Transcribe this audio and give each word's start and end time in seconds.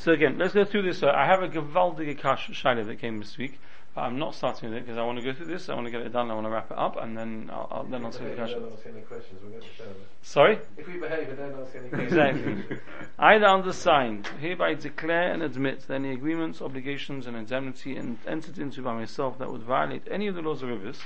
So 0.00 0.12
again, 0.12 0.38
let's 0.38 0.54
go 0.54 0.64
through 0.64 0.82
this. 0.82 1.02
Uh, 1.02 1.12
I 1.14 1.26
have 1.26 1.42
a 1.42 1.48
Gavaldige 1.48 2.18
Kash 2.18 2.48
Shaila 2.48 2.86
that 2.86 2.98
came 3.00 3.18
this 3.18 3.36
week, 3.36 3.60
but 3.94 4.00
I'm 4.00 4.18
not 4.18 4.34
starting 4.34 4.70
with 4.70 4.78
it 4.78 4.86
because 4.86 4.96
I 4.96 5.02
want 5.02 5.18
to 5.18 5.22
go 5.22 5.34
through 5.34 5.44
this. 5.44 5.68
I 5.68 5.74
want 5.74 5.88
to 5.88 5.90
get 5.90 6.00
it 6.00 6.10
done. 6.10 6.30
I 6.30 6.34
want 6.34 6.46
to 6.46 6.50
wrap 6.50 6.70
it 6.70 6.78
up, 6.78 6.96
and 6.96 7.18
then 7.18 7.50
I'll, 7.52 7.68
I'll 7.70 7.84
then 7.84 8.06
I'll 8.06 8.10
see 8.10 8.24
the 8.24 8.34
Kash. 8.34 8.48
Any 8.48 9.02
questions. 9.02 9.42
We'll 9.42 9.52
get 9.52 9.60
the 9.60 9.66
show. 9.76 9.90
Sorry. 10.22 10.58
If 10.78 10.86
we 10.86 10.96
behave 10.96 11.28
and 11.28 11.36
don't 11.36 11.60
ask 11.60 11.76
any 11.76 11.90
questions. 11.90 12.12
Exactly. 12.12 12.78
Either 13.18 13.44
undersigned, 13.44 14.26
hereby 14.40 14.72
declare 14.72 15.34
and 15.34 15.42
admit 15.42 15.86
that 15.86 15.96
any 15.96 16.12
agreements, 16.12 16.62
obligations, 16.62 17.26
and 17.26 17.36
indemnity 17.36 17.98
en- 17.98 18.18
entered 18.26 18.56
into 18.56 18.80
by 18.80 18.94
myself 18.94 19.38
that 19.38 19.52
would 19.52 19.64
violate 19.64 20.08
any 20.10 20.28
of 20.28 20.34
the 20.34 20.40
laws 20.40 20.62
of 20.62 20.70
ribbis 20.70 20.96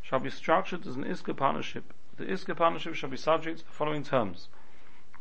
shall 0.00 0.18
be 0.18 0.30
structured 0.30 0.86
as 0.86 0.96
an 0.96 1.04
ISKA 1.04 1.36
partnership. 1.36 1.92
The 2.16 2.24
ISKA 2.24 2.56
partnership 2.56 2.94
shall 2.94 3.10
be 3.10 3.18
subject 3.18 3.58
to 3.58 3.64
the 3.66 3.72
following 3.72 4.02
terms. 4.02 4.48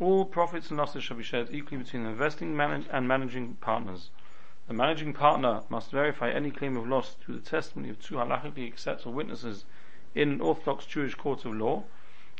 All 0.02 0.24
profits 0.24 0.70
and 0.70 0.78
losses 0.78 1.04
shall 1.04 1.18
be 1.18 1.24
shared 1.24 1.50
equally 1.52 1.84
between 1.84 2.04
the 2.04 2.12
investing 2.12 2.58
and 2.58 3.06
managing 3.06 3.56
partners. 3.56 4.12
The 4.70 4.74
managing 4.74 5.12
partner 5.12 5.64
must 5.68 5.92
verify 5.92 6.30
any 6.30 6.52
claim 6.52 6.78
of 6.78 6.88
loss 6.88 7.16
through 7.16 7.36
the 7.36 7.50
testimony 7.50 7.90
of 7.90 8.00
two 8.00 8.16
halachically 8.16 8.66
acceptable 8.66 9.12
witnesses 9.12 9.66
in 10.16 10.30
an 10.30 10.40
Orthodox 10.40 10.86
Jewish 10.86 11.16
court 11.16 11.44
of 11.44 11.54
law. 11.54 11.84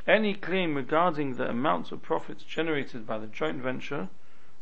Any 0.06 0.32
claim 0.32 0.74
regarding 0.74 1.34
the 1.34 1.50
amounts 1.50 1.92
of 1.92 2.00
profits 2.00 2.44
generated 2.44 3.06
by 3.06 3.18
the 3.18 3.26
joint 3.26 3.58
venture 3.58 4.08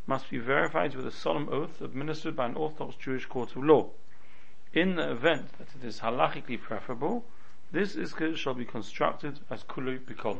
must 0.09 0.28
be 0.28 0.38
verified 0.38 0.96
with 0.96 1.06
a 1.06 1.12
solemn 1.12 1.48
oath 1.51 1.80
administered 1.80 2.34
by 2.34 2.46
an 2.46 2.56
Orthodox 2.56 2.96
Jewish 2.96 3.26
court 3.26 3.54
of 3.54 3.62
law. 3.62 3.90
In 4.73 4.96
the 4.96 5.09
event 5.09 5.52
that 5.59 5.68
it 5.76 5.87
is 5.87 6.01
halachically 6.01 6.60
preferable, 6.60 7.24
this 7.70 7.95
iska 7.95 8.37
shall 8.37 8.54
be 8.54 8.65
constructed 8.65 9.38
as 9.51 9.62
kulu 9.62 10.01
bikon. 10.01 10.38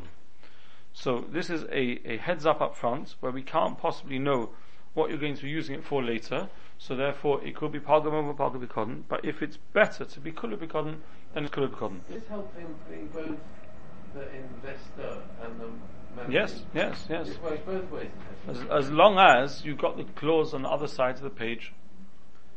So 0.99 1.23
this 1.31 1.49
is 1.49 1.63
a, 1.71 2.01
a 2.05 2.17
heads 2.17 2.45
up 2.45 2.59
up 2.59 2.75
front 2.75 3.15
where 3.21 3.31
we 3.31 3.41
can't 3.41 3.77
possibly 3.77 4.19
know 4.19 4.49
what 4.93 5.09
you're 5.09 5.17
going 5.17 5.35
to 5.35 5.43
be 5.43 5.49
using 5.49 5.75
it 5.75 5.85
for 5.85 6.03
later. 6.03 6.49
So 6.77 6.93
therefore 6.93 7.41
it 7.41 7.55
could 7.55 7.71
be 7.71 7.79
palgamon 7.79 8.25
or 8.25 8.33
palgabikon. 8.33 9.03
But 9.07 9.23
if 9.23 9.41
it's 9.41 9.57
better 9.71 10.03
to 10.03 10.19
be 10.19 10.33
kulu 10.33 10.57
bikon, 10.57 10.97
then 11.33 11.45
it's 11.45 11.53
kulu 11.53 11.69
bikon. 11.69 12.01
Is 12.09 12.23
helping 12.27 12.75
being 12.89 13.07
both 13.13 13.37
the 14.13 14.27
investor 14.35 15.21
and 15.41 15.61
the 15.61 15.69
manager? 16.17 16.31
Yes, 16.33 16.63
yes, 16.73 17.05
yes. 17.09 17.29
It 17.29 17.41
works 17.43 17.61
both 17.65 17.89
ways. 17.91 18.09
As, 18.49 18.59
as 18.69 18.91
long 18.91 19.17
as 19.19 19.63
you've 19.63 19.77
got 19.77 19.95
the 19.95 20.03
clause 20.03 20.53
on 20.53 20.63
the 20.63 20.69
other 20.69 20.87
side 20.87 21.15
of 21.15 21.21
the 21.21 21.29
page 21.29 21.71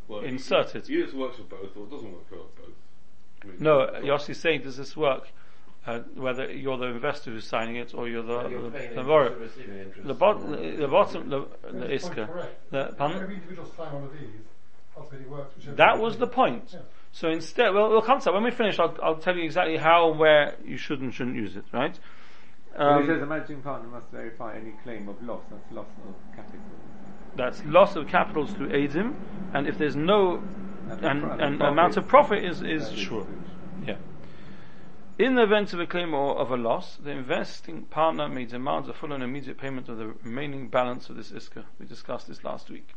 Well, 0.08 0.20
inserted. 0.20 0.90
Either 0.90 1.04
it 1.04 1.14
works 1.14 1.36
for 1.36 1.44
both 1.44 1.76
or 1.76 1.84
it 1.84 1.90
doesn't 1.90 2.10
work 2.12 2.28
for 2.28 2.36
both. 2.36 2.74
I 3.44 3.46
mean, 3.46 3.56
No, 3.60 3.82
it's- 3.82 4.02
Yossi's 4.02 4.40
saying, 4.40 4.62
does 4.62 4.78
this 4.78 4.96
work? 4.96 5.28
Uh, 5.84 5.98
whether 6.14 6.48
you're 6.52 6.76
the 6.78 6.86
investor 6.86 7.32
who's 7.32 7.44
signing 7.44 7.74
it 7.74 7.92
or 7.92 8.08
you're 8.08 8.22
the 8.22 8.38
And 8.38 8.50
you're 8.52 8.62
the, 8.62 8.70
paying 8.70 8.94
the 8.94 9.02
borrower. 9.02 9.30
or 9.32 9.36
receiving 9.38 9.78
interest. 9.78 10.06
The, 10.06 10.14
bot- 10.14 10.48
the, 10.48 10.76
the 10.78 10.86
bottom, 10.88 11.28
the, 11.28 11.46
the 11.72 11.86
iska. 11.86 12.46
The, 12.70 12.94
pardon? 12.96 13.20
Every 13.20 13.34
individual 13.34 13.66
sign 13.76 13.92
one 13.92 14.04
of 14.04 14.12
these, 14.12 14.28
ultimately 14.96 15.26
works. 15.28 15.56
whichever 15.56 15.74
That 15.76 15.98
was 15.98 16.18
the 16.18 16.28
point. 16.28 16.70
Yeah. 16.72 16.78
So 17.10 17.30
instead, 17.30 17.74
well, 17.74 17.90
we'll 17.90 18.00
come 18.00 18.20
to 18.20 18.24
that. 18.26 18.32
When 18.34 18.44
we 18.44 18.52
finish, 18.52 18.78
I'll, 18.78 18.96
I'll 19.02 19.16
tell 19.16 19.36
you 19.36 19.42
exactly 19.42 19.76
how 19.76 20.10
and 20.12 20.20
where 20.20 20.54
you 20.64 20.76
should 20.76 21.00
and 21.00 21.12
shouldn't 21.12 21.34
use 21.36 21.56
it, 21.56 21.64
right? 21.72 21.98
Well, 22.78 23.00
it 23.00 23.06
says 23.06 23.14
Um, 23.14 23.20
the 23.20 23.26
managing 23.26 23.60
partner 23.62 23.88
must 23.88 24.06
verify 24.12 24.56
any 24.56 24.74
claim 24.84 25.08
of 25.08 25.20
loss. 25.22 25.42
That's 25.50 25.72
loss 25.72 25.88
of 26.08 26.14
capital. 26.36 26.60
that's 27.36 27.64
loss 27.64 27.96
of 27.96 28.06
capitals 28.06 28.54
to 28.54 28.72
aid 28.74 28.92
him, 28.92 29.16
and 29.52 29.66
if 29.66 29.78
there's 29.78 29.96
no, 29.96 30.42
And 30.88 31.04
and, 31.04 31.22
the 31.22 31.44
and 31.44 31.62
amount 31.62 31.96
of 31.96 32.06
profit 32.06 32.44
is, 32.44 32.62
is 32.62 32.90
sure. 32.92 33.26
Yeah. 33.86 33.96
In 35.22 35.36
the 35.36 35.44
event 35.44 35.72
of 35.72 35.78
a 35.78 35.86
claim 35.86 36.14
or 36.14 36.36
of 36.36 36.50
a 36.50 36.56
loss, 36.56 36.96
the 36.96 37.12
investing 37.12 37.82
partner 37.82 38.28
may 38.28 38.44
demand 38.44 38.88
a 38.88 38.92
full 38.92 39.12
and 39.12 39.22
immediate 39.22 39.56
payment 39.56 39.88
of 39.88 39.96
the 39.96 40.08
remaining 40.24 40.66
balance 40.66 41.08
of 41.08 41.14
this 41.14 41.30
ISKA. 41.30 41.64
We 41.78 41.86
discussed 41.86 42.26
this 42.26 42.42
last 42.42 42.68
week. 42.68 42.88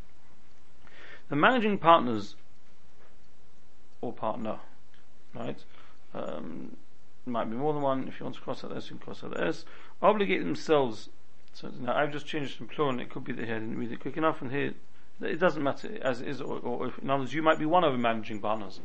The 1.30 1.36
managing 1.36 1.78
partners 1.78 2.34
or 4.02 4.12
partner, 4.12 4.58
right? 5.36 5.64
Um, 6.16 6.78
might 7.28 7.52
be 7.52 7.58
more 7.58 7.74
than 7.74 7.84
one. 7.84 8.08
If 8.08 8.20
you 8.20 8.24
want 8.24 8.38
to 8.38 8.42
cross 8.42 8.64
out 8.64 8.76
S, 8.76 8.86
you 8.86 8.96
can 8.96 9.06
cross 9.06 9.24
out 9.24 9.40
S. 9.40 9.64
Obligate 10.02 10.44
themselves. 10.44 11.10
So 11.54 11.70
now 11.80 11.96
I've 11.96 12.12
just 12.12 12.26
changed 12.26 12.54
it 12.54 12.58
from 12.58 12.70
plural, 12.70 12.94
and 12.94 13.02
it 13.02 13.12
could 13.12 13.24
be 13.24 13.34
that 13.34 13.46
here 13.46 13.58
I 13.58 13.60
didn't 13.60 13.78
read 13.78 13.92
it 13.92 14.00
quick 14.00 14.18
enough, 14.18 14.42
and 14.42 14.52
here 14.52 14.74
it 15.22 15.40
doesn't 15.40 15.64
matter 15.64 15.90
as 16.02 16.22
it 16.22 16.28
is, 16.28 16.42
or, 16.42 16.60
or 16.60 16.88
if, 16.88 17.00
in 17.00 17.10
other 17.10 17.22
words, 17.22 17.34
you 17.34 17.42
might 17.42 17.60
be 17.60 17.66
one 17.66 17.84
of 17.84 17.92
the 17.94 17.98
managing 17.98 18.40
partners. 18.40 18.80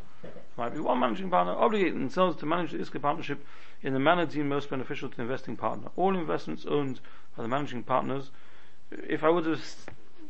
might 0.56 0.72
be 0.74 0.80
one 0.80 0.98
managing 1.00 1.30
partner 1.30 1.52
obligate 1.52 1.92
themselves 1.94 2.36
to 2.38 2.46
manage 2.46 2.72
the 2.72 2.78
ISKA 2.78 3.00
partnership 3.00 3.44
in 3.82 3.92
the 3.94 3.98
manner 3.98 4.26
deemed 4.26 4.48
most 4.48 4.70
beneficial 4.70 5.08
to 5.08 5.16
the 5.16 5.22
investing 5.22 5.56
partner. 5.56 5.88
All 5.96 6.16
investments 6.16 6.66
owned 6.66 7.00
by 7.36 7.42
the 7.42 7.48
managing 7.48 7.82
partners. 7.82 8.30
If 8.90 9.24
I 9.24 9.28
would 9.28 9.46
have 9.46 9.64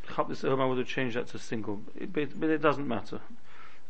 cut 0.07 0.29
this 0.29 0.45
at 0.45 0.51
home, 0.51 0.61
I 0.61 0.67
would 0.67 0.79
have 0.79 0.87
changed 0.87 1.17
that 1.17 1.27
to 1.29 1.39
single, 1.39 1.81
it, 1.95 2.13
but, 2.13 2.39
but 2.39 2.49
it 2.51 2.63
doesn't 2.63 2.87
matter. 2.89 3.21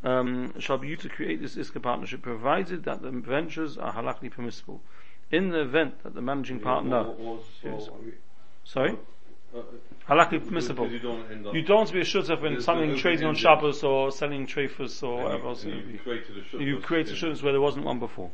Um, 0.03 0.59
shall 0.59 0.78
be 0.78 0.88
used 0.88 1.03
to 1.03 1.09
create 1.10 1.42
this 1.42 1.56
ISKA 1.56 1.82
partnership, 1.82 2.22
provided 2.22 2.84
that 2.84 3.03
the 3.03 3.10
ventures 3.10 3.77
are 3.77 3.92
halachically 3.92 4.31
permissible. 4.31 4.81
In 5.31 5.50
the 5.50 5.60
event 5.60 6.03
that 6.03 6.15
the 6.15 6.22
managing 6.22 6.59
partner, 6.60 7.03
Or- 7.03 7.15
or- 7.21 7.38
Yes. 7.62 7.87
or- 7.88 7.98
sorry, 8.65 8.97
uh, 9.54 9.58
uh, 9.58 9.62
halachically 10.08 10.44
permissible. 10.46 10.88
You 10.88 10.98
don't 10.98 11.46
up. 11.46 11.54
You 11.54 11.62
don't 11.62 11.76
want 11.78 11.88
to 11.88 11.94
be 11.94 12.00
a 12.00 12.04
shooter 12.04 12.36
when 12.36 12.52
There's 12.52 12.64
something 12.64 12.96
trading 12.96 13.24
on 13.26 13.34
open-ended- 13.36 13.40
Shabbos 13.40 13.82
or 13.82 14.10
selling 14.12 14.46
trefus 14.46 15.02
or 15.02 15.14
and 15.14 15.24
whatever 15.24 15.42
you- 15.44 15.48
else. 15.48 15.64
and 15.64 15.72
it 15.72 15.76
would 15.76 15.86
be. 15.86 15.92
You've 15.92 16.02
created 16.02 16.38
a 16.38 16.44
shuttle. 16.44 16.62
You 16.62 16.78
create 16.80 17.08
a 17.08 17.12
assurance 17.12 17.42
where 17.42 17.52
there 17.52 17.60
wasn't 17.60 17.84
one 17.86 17.98
before. 17.98 18.30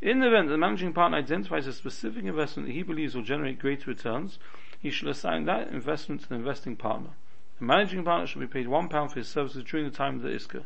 In 0.00 0.20
the 0.20 0.28
event 0.28 0.46
that 0.46 0.52
the 0.52 0.58
managing 0.58 0.92
partner 0.92 1.18
identifies 1.18 1.66
a 1.66 1.72
specific 1.72 2.24
investment 2.24 2.68
that 2.68 2.72
he 2.74 2.82
believes 2.84 3.14
will 3.16 3.22
generate 3.24 3.58
greater 3.58 3.90
returns, 3.90 4.38
he 4.78 4.90
shall 4.90 5.08
assign 5.08 5.44
that 5.46 5.68
investment 5.68 6.20
to 6.22 6.28
the 6.28 6.36
investing 6.36 6.76
partner. 6.76 7.10
The 7.58 7.64
managing 7.64 8.04
partner 8.04 8.28
shall 8.28 8.40
be 8.40 8.46
paid 8.46 8.68
one 8.68 8.88
pound 8.88 9.10
for 9.12 9.18
his 9.18 9.26
services 9.28 9.64
during 9.64 9.84
the 9.86 9.96
time 9.96 10.14
of 10.16 10.22
the 10.22 10.28
ISKA. 10.28 10.62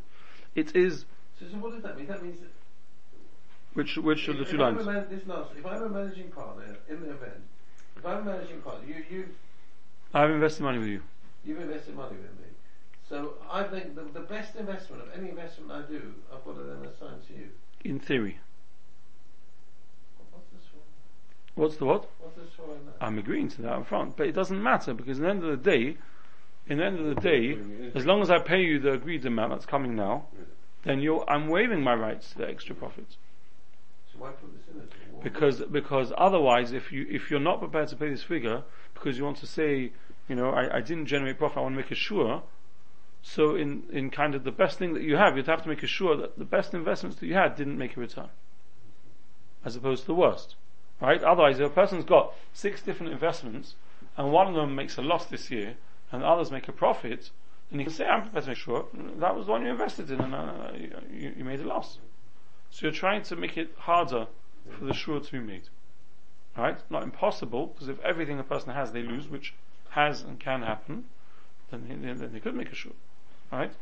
It 0.55 0.77
is 0.77 1.07
So, 1.41 1.47
so 1.51 1.57
what 1.57 1.73
does 1.73 1.83
that 1.83 1.97
mean? 1.97 2.07
That 2.09 2.23
means 2.23 2.41
that 2.41 2.51
which 3.73 3.97
which 3.97 4.29
of 4.29 4.37
the 4.37 4.45
two 4.45 4.63
I'm 4.63 4.75
lines? 4.77 4.87
man- 4.87 5.07
this 5.09 5.27
last, 5.27 5.53
if 5.57 5.65
I'm 5.65 5.83
a 5.83 5.89
managing 5.89 6.31
partner 6.31 6.77
in 6.91 7.01
the 7.01 7.11
event, 7.13 7.41
if 7.97 8.05
I'm 8.05 8.19
a 8.19 8.25
managing 8.25 8.61
partner, 8.61 8.87
you 8.87 9.03
you 9.11 9.29
I've 10.15 10.31
invested 10.31 10.63
money 10.63 10.79
with 10.79 10.89
you. 10.89 11.03
you've 11.45 11.61
invested 11.61 11.97
money 11.97 12.17
with 12.17 12.39
me. 12.41 12.51
So 13.09 13.35
I 13.51 13.65
think 13.65 13.95
the, 13.95 14.03
the 14.03 14.25
best 14.27 14.57
investment 14.57 15.03
of 15.03 15.09
any 15.19 15.31
investment 15.31 15.71
I 15.71 15.83
do, 15.83 16.15
I've 16.33 16.45
got 16.45 16.57
to 16.57 16.63
then 16.63 16.87
assign 16.87 17.21
to 17.29 17.33
you. 17.35 17.49
In 17.85 17.99
theory. 17.99 18.39
What's 20.31 20.47
this? 20.51 20.63
What's 21.55 21.77
the 21.77 21.85
what? 21.85 22.09
What's 22.21 22.37
this 22.37 22.47
for? 22.57 22.65
I'm 23.01 23.19
agreeing 23.19 23.49
to 23.51 23.63
that 23.63 23.73
up 23.73 23.87
front, 23.87 24.17
but 24.17 24.27
it 24.27 24.33
doesn't 24.33 24.63
matter 24.63 24.95
because 24.95 25.19
at 25.19 25.25
the 25.25 25.31
end 25.31 25.45
of 25.45 25.51
the 25.51 25.71
day, 25.71 25.97
in 26.69 26.79
the 26.79 26.85
end 26.85 27.01
of 27.01 27.15
the 27.15 27.21
day, 27.21 27.59
as 27.95 28.07
long 28.07 28.23
as 28.23 28.31
I 28.31 28.39
pay 28.39 28.63
you 28.63 28.79
the 28.79 28.93
agreed 28.93 29.27
amount 29.27 29.51
that's 29.51 29.67
coming 29.67 29.95
now, 29.95 30.27
then 30.85 31.01
you're 31.01 31.29
I'm 31.29 31.49
waiving 31.49 31.83
my 31.83 31.95
rights 31.95 32.31
to 32.33 32.39
the 32.39 32.49
extra 32.49 32.75
profits. 32.75 33.17
So 34.13 34.21
why 34.21 34.31
put 34.31 34.53
this 34.55 34.75
in 34.75 34.81
it? 34.81 34.91
Because 35.23 35.61
because 35.61 36.13
otherwise 36.17 36.73
if 36.73 36.93
you 36.93 37.07
if 37.11 37.31
you're 37.31 37.41
not 37.41 37.61
prepared 37.61 37.89
to 37.89 37.97
pay 37.97 38.09
this 38.09 38.23
figure 38.23 38.63
because 38.95 39.19
you 39.19 39.25
want 39.25 39.39
to 39.39 39.47
say 39.47 39.93
you 40.29 40.35
know 40.35 40.51
I, 40.51 40.79
I 40.79 40.81
didn't 40.81 41.07
generate 41.07 41.39
profit 41.39 41.59
I 41.59 41.61
want 41.61 41.75
to 41.75 41.81
make 41.81 41.91
a 41.91 41.95
sure. 41.95 42.43
So 43.23 43.55
in 43.55 43.85
in 43.93 44.11
kind 44.11 44.35
of 44.35 44.45
the 44.45 44.51
best 44.51 44.79
thing 44.79 44.95
that 44.95 45.03
you 45.03 45.17
have 45.17 45.37
you'd 45.37 45.47
have 45.47 45.63
to 45.63 45.69
make 45.69 45.83
a 45.83 45.87
sure 45.87 46.17
that 46.17 46.39
the 46.39 46.45
best 46.45 46.75
investments 46.75 47.19
that 47.21 47.27
you 47.27 47.35
had 47.35 47.55
didn't 47.55 47.79
make 47.79 47.97
a 47.97 48.01
return 48.01 48.31
as 49.65 49.77
opposed 49.77 50.03
to 50.03 50.07
the 50.09 50.15
worst 50.15 50.57
right? 51.01 51.23
Otherwise 51.23 51.59
if 51.59 51.67
a 51.67 51.75
person's 51.75 52.05
got 52.05 52.33
six 52.53 52.81
different 52.83 53.13
investments 53.13 53.75
and 54.17 54.33
one 54.33 54.47
of 54.47 54.55
them 54.55 54.75
makes 54.75 54.97
a 54.97 55.03
loss 55.03 55.27
this 55.27 55.51
year 55.51 55.75
and 56.11 56.23
the 56.23 56.27
others 56.27 56.51
make 56.51 56.69
a 56.69 56.73
profit 56.73 57.31
then 57.71 57.81
you 57.81 57.87
can 57.87 57.95
say 57.95 58.07
I'm 58.07 58.23
prepared 58.23 58.45
to 58.45 58.51
make 58.51 58.59
sure 58.59 58.87
that 59.19 59.35
was 59.35 59.47
the 59.47 59.53
one 59.53 59.63
you 59.65 59.71
invested 59.71 60.11
in 60.11 60.21
and 60.21 60.35
uh, 60.35 60.71
you, 61.11 61.35
you 61.39 61.45
made 61.45 61.61
a 61.61 61.67
loss. 61.67 61.99
So 62.71 62.87
you're 62.87 62.93
trying 62.93 63.23
to 63.25 63.37
make 63.37 63.57
it 63.57 63.75
harder 63.79 64.27
for 64.71 64.85
the 64.85 64.93
shura 64.93 65.25
to 65.25 65.33
be 65.33 65.41
made. 65.41 65.69
Right? 66.57 66.79
Not 66.91 67.03
impossible, 67.03 67.69
because 67.69 67.89
if 67.89 67.99
everything 68.01 68.39
a 68.39 68.45
person 68.45 68.73
has 68.73 68.93
they 68.93 69.03
lose, 69.03 69.29
which 69.29 69.55
has 69.91 70.23
and 70.23 70.39
can 70.39 70.63
happen, 70.63 71.05
then 71.71 71.87
they, 71.89 72.13
then 72.13 72.33
they 72.33 72.41
could 72.41 72.55
make 72.55 72.69
a 72.69 72.75
shura. 72.75 72.93
Right? 73.51 73.73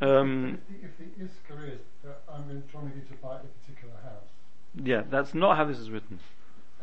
Um, 0.00 0.58
If 0.82 0.98
the, 0.98 1.04
if 1.04 1.18
the 1.18 1.24
ISKA 1.24 1.74
is 1.74 1.80
that 2.04 2.22
I'm 2.28 2.62
trying 2.70 2.92
you 2.96 3.02
to 3.08 3.14
buy 3.22 3.36
a 3.36 3.44
particular 3.60 3.94
house, 4.02 4.28
yeah, 4.74 5.02
that's 5.08 5.34
not 5.34 5.56
how 5.56 5.64
this 5.64 5.78
is 5.78 5.90
written. 5.90 6.18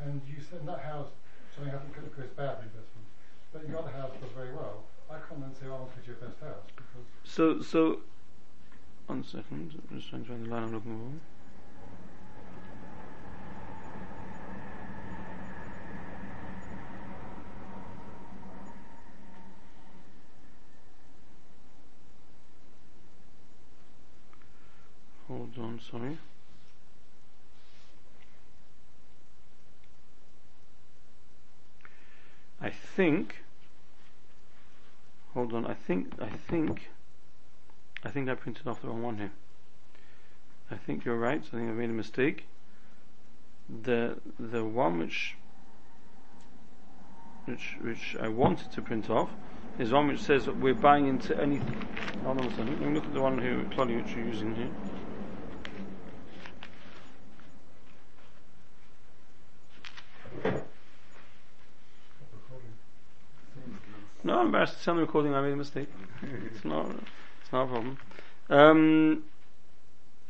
and 0.02 0.22
you 0.28 0.42
said 0.42 0.62
in 0.62 0.66
that 0.66 0.80
house 0.80 1.08
something 1.54 1.72
happened 1.72 1.94
could 1.94 2.06
occur 2.06 2.24
as 2.24 2.30
bad 2.32 2.58
investment, 2.64 3.06
but 3.54 3.68
your 3.68 3.80
other 3.80 3.92
house 3.92 4.12
does 4.22 4.32
very 4.36 4.54
well, 4.54 4.84
I 5.10 5.16
can't 5.28 5.42
then 5.42 5.54
say, 5.54 5.68
oh, 5.68 5.74
I'll 5.74 5.90
get 5.96 6.08
your 6.08 6.16
best 6.16 6.40
house 6.42 6.64
because 6.76 7.06
So, 7.24 7.62
so, 7.62 8.00
one 9.08 9.24
second, 9.24 9.80
I'm 9.92 9.98
just 9.98 10.10
trying 10.10 10.24
to 10.24 10.30
find 10.30 10.46
the 10.46 10.50
line 10.50 10.64
I'm 10.64 10.74
looking 10.74 10.98
for. 10.98 11.35
On, 25.76 25.82
sorry. 25.82 26.18
I 32.62 32.70
think. 32.70 33.44
hold 35.34 35.54
on, 35.54 35.66
I 35.66 35.74
think, 35.74 36.14
I 36.22 36.30
think, 36.30 36.92
I 38.06 38.10
think 38.10 38.30
I 38.30 38.36
printed 38.36 38.68
off 38.68 38.82
the 38.82 38.88
wrong 38.88 39.04
one 39.04 39.18
here. 39.18 39.34
I 40.72 40.76
think 40.76 41.04
you're 41.04 41.18
right, 41.18 41.42
I 41.46 41.58
think 41.58 41.70
I 41.70 41.74
made 41.74 41.90
a 41.90 41.94
mistake. 41.94 42.46
The, 43.84 44.18
the 44.40 44.64
one 44.64 45.00
which, 45.00 45.36
which, 47.44 47.76
which 47.82 48.16
I 48.22 48.30
wanted 48.30 48.72
to 48.72 48.82
print 48.82 49.10
off 49.10 49.30
is 49.78 49.92
one 49.92 50.08
which 50.08 50.22
says 50.22 50.46
that 50.46 50.56
we're 50.56 50.74
buying 50.74 51.08
into 51.08 51.38
anything. 51.38 51.86
hold 52.24 52.40
on 52.40 52.46
a 52.46 52.50
second, 52.52 52.80
let 52.80 52.90
me 52.90 52.96
look 52.96 53.06
at 53.06 53.14
the 53.14 53.22
one 53.22 53.40
here, 53.40 53.66
Claudia, 53.74 53.98
which 53.98 54.16
you're 54.16 54.26
using 54.26 54.56
here. 54.56 54.72
No, 64.26 64.34
I'm 64.46 64.50
embarrassed 64.50 64.78
to 64.78 64.84
tell 64.86 64.94
the 64.94 65.02
recording 65.02 65.34
I 65.34 65.42
made 65.42 65.54
a 65.54 65.56
mistake. 65.56 65.90
it's 66.22 66.64
not, 66.64 66.88
it's 67.42 67.52
not 67.52 67.64
a 67.64 67.68
problem. 67.68 67.98
Um, 68.48 69.24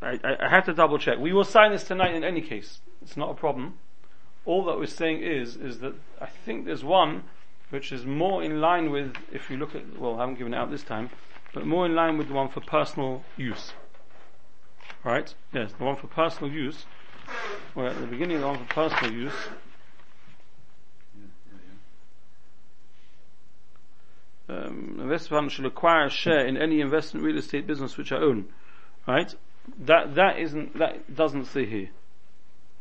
I, 0.00 0.18
I, 0.24 0.46
I 0.46 0.48
have 0.48 0.64
to 0.64 0.72
double 0.72 0.96
check. 0.96 1.18
We 1.18 1.34
will 1.34 1.44
sign 1.44 1.72
this 1.72 1.84
tonight 1.84 2.14
in 2.14 2.24
any 2.24 2.40
case. 2.40 2.80
It's 3.02 3.18
not 3.18 3.28
a 3.28 3.34
problem. 3.34 3.74
All 4.46 4.64
that 4.64 4.78
we're 4.78 4.86
saying 4.86 5.20
is, 5.20 5.56
is 5.56 5.80
that 5.80 5.96
I 6.18 6.28
think 6.46 6.64
there's 6.64 6.82
one 6.82 7.24
which 7.68 7.92
is 7.92 8.06
more 8.06 8.42
in 8.42 8.58
line 8.58 8.90
with, 8.90 9.14
if 9.30 9.50
you 9.50 9.58
look 9.58 9.74
at, 9.74 9.98
well, 9.98 10.16
I 10.16 10.20
haven't 10.20 10.36
given 10.38 10.54
it 10.54 10.56
out 10.56 10.70
this 10.70 10.82
time, 10.82 11.10
but 11.52 11.66
more 11.66 11.84
in 11.84 11.94
line 11.94 12.16
with 12.16 12.28
the 12.28 12.34
one 12.34 12.48
for 12.48 12.62
personal 12.62 13.22
use. 13.36 13.74
Right? 15.04 15.34
Yes, 15.52 15.72
the 15.76 15.84
one 15.84 15.96
for 15.96 16.06
personal 16.06 16.50
use, 16.50 16.86
Well, 17.74 17.88
at 17.88 18.00
the 18.00 18.06
beginning 18.06 18.36
of 18.36 18.40
the 18.40 18.48
one 18.48 18.66
for 18.66 18.88
personal 18.88 19.12
use, 19.12 19.34
um, 24.48 25.48
shall 25.48 25.66
acquire 25.66 26.06
a 26.06 26.10
share 26.10 26.46
in 26.46 26.56
any 26.56 26.80
investment 26.80 27.24
real 27.24 27.38
estate 27.38 27.66
business 27.66 27.96
which 27.96 28.12
I 28.12 28.16
own. 28.16 28.46
Right? 29.06 29.34
That 29.78 30.14
that 30.14 30.38
isn't 30.38 30.78
that 30.78 31.14
doesn't 31.14 31.46
say 31.46 31.66
here. 31.66 31.90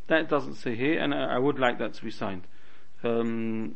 That 0.07 0.29
doesn't 0.29 0.55
say 0.55 0.75
here, 0.75 0.99
and 0.99 1.13
I, 1.13 1.35
I 1.35 1.37
would 1.39 1.57
like 1.57 1.79
that 1.79 1.95
to 1.95 2.03
be 2.03 2.11
signed. 2.11 2.43
Um, 3.03 3.75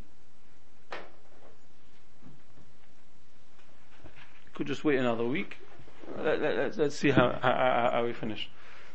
could 4.53 4.67
just 4.67 4.83
wait 4.83 4.99
another 4.99 5.25
week. 5.25 5.57
Let, 6.17 6.41
us 6.41 6.77
let, 6.77 6.91
see 6.91 7.11
how, 7.11 7.37
how, 7.41 7.89
how 7.93 8.03
we 8.05 8.13
finish. 8.13 8.49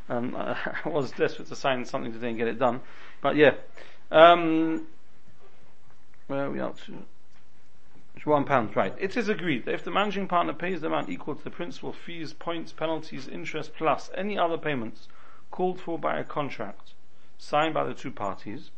Um, 0.08 0.37
I, 0.37 0.56
I 0.85 0.88
was 0.88 1.11
desperate 1.12 1.49
to 1.49 1.56
sign 1.56 1.85
something 1.85 2.12
today 2.12 2.29
and 2.29 2.38
get 2.38 2.49
it 2.49 2.58
done, 2.58 2.81
but 3.20 3.35
yeah. 3.37 3.55
Um, 4.11 4.87
where 6.26 6.44
are 6.44 6.50
we 6.50 6.61
up 6.61 6.79
to? 6.82 6.93
One 8.22 8.44
pound, 8.44 8.75
right. 8.75 8.94
It 8.99 9.19
is 9.19 9.28
agreed 9.28 9.66
that 9.66 9.75
if 9.75 9.84
the 9.84 9.90
managing 9.90 10.28
partner 10.28 10.55
pays 10.55 10.81
the 10.81 10.87
amount 10.87 11.11
equal 11.11 11.34
to 11.34 11.44
the 11.44 11.50
principal 11.50 11.93
fees, 11.93 12.32
points, 12.32 12.72
penalties, 12.72 13.28
interest, 13.28 13.75
plus 13.75 14.11
any 14.14 14.38
other 14.38 14.56
payments 14.56 15.08
called 15.50 15.78
for 15.78 15.99
by 15.99 16.19
a 16.19 16.25
contract 16.25 16.94
signed 17.37 17.75
by 17.75 17.84
the 17.84 17.93
two 17.93 18.11
parties, 18.11 18.70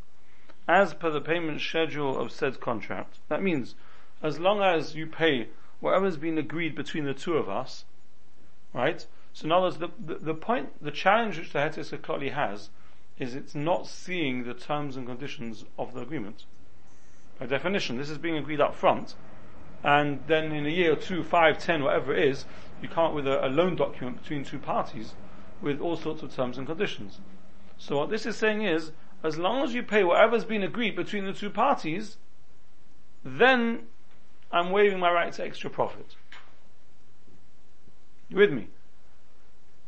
as 0.66 0.94
per 0.94 1.10
the 1.10 1.20
payment 1.20 1.60
schedule 1.60 2.18
of 2.18 2.32
said 2.32 2.60
contract, 2.60 3.18
that 3.28 3.40
means 3.40 3.76
as 4.20 4.40
long 4.40 4.62
as 4.62 4.96
you 4.96 5.06
pay 5.06 5.48
whatever's 5.78 6.16
been 6.16 6.38
agreed 6.38 6.74
between 6.74 7.04
the 7.04 7.14
two 7.14 7.36
of 7.36 7.48
us, 7.48 7.84
right? 8.72 9.06
So 9.32 9.44
in 9.44 9.52
other 9.52 9.66
words, 9.66 9.78
the, 9.78 9.90
the, 10.04 10.14
the 10.16 10.34
point, 10.34 10.82
the 10.82 10.90
challenge 10.90 11.38
which 11.38 11.52
the 11.52 11.60
Heter 11.60 11.78
Iska 11.78 11.98
Klali 11.98 12.32
has 12.32 12.70
is 13.18 13.34
it's 13.34 13.54
not 13.54 13.86
seeing 13.86 14.42
the 14.42 14.54
terms 14.54 14.96
and 14.96 15.06
conditions 15.06 15.64
of 15.78 15.94
the 15.94 16.00
agreement. 16.00 16.46
By 17.38 17.46
definition, 17.46 17.96
this 17.96 18.10
is 18.10 18.18
being 18.18 18.36
agreed 18.36 18.60
up 18.60 18.74
front, 18.74 19.14
and 19.86 20.18
then 20.26 20.50
in 20.50 20.66
a 20.66 20.68
year 20.68 20.94
or 20.94 20.96
two, 20.96 21.22
five, 21.22 21.58
ten, 21.58 21.84
whatever 21.84 22.12
it 22.12 22.28
is, 22.28 22.44
you 22.82 22.88
come 22.88 23.04
up 23.04 23.14
with 23.14 23.26
a, 23.26 23.46
a 23.46 23.48
loan 23.48 23.76
document 23.76 24.20
between 24.20 24.44
two 24.44 24.58
parties 24.58 25.14
with 25.62 25.80
all 25.80 25.96
sorts 25.96 26.24
of 26.24 26.34
terms 26.34 26.58
and 26.58 26.66
conditions. 26.66 27.20
So 27.78 27.96
what 27.96 28.10
this 28.10 28.26
is 28.26 28.36
saying 28.36 28.62
is, 28.62 28.90
as 29.22 29.38
long 29.38 29.62
as 29.62 29.74
you 29.74 29.84
pay 29.84 30.02
whatever's 30.02 30.44
been 30.44 30.64
agreed 30.64 30.96
between 30.96 31.24
the 31.24 31.32
two 31.32 31.50
parties, 31.50 32.16
then 33.24 33.84
I'm 34.50 34.70
waiving 34.70 34.98
my 34.98 35.10
right 35.10 35.32
to 35.34 35.44
extra 35.44 35.70
profit. 35.70 36.16
You 38.28 38.38
with 38.38 38.52
me? 38.52 38.66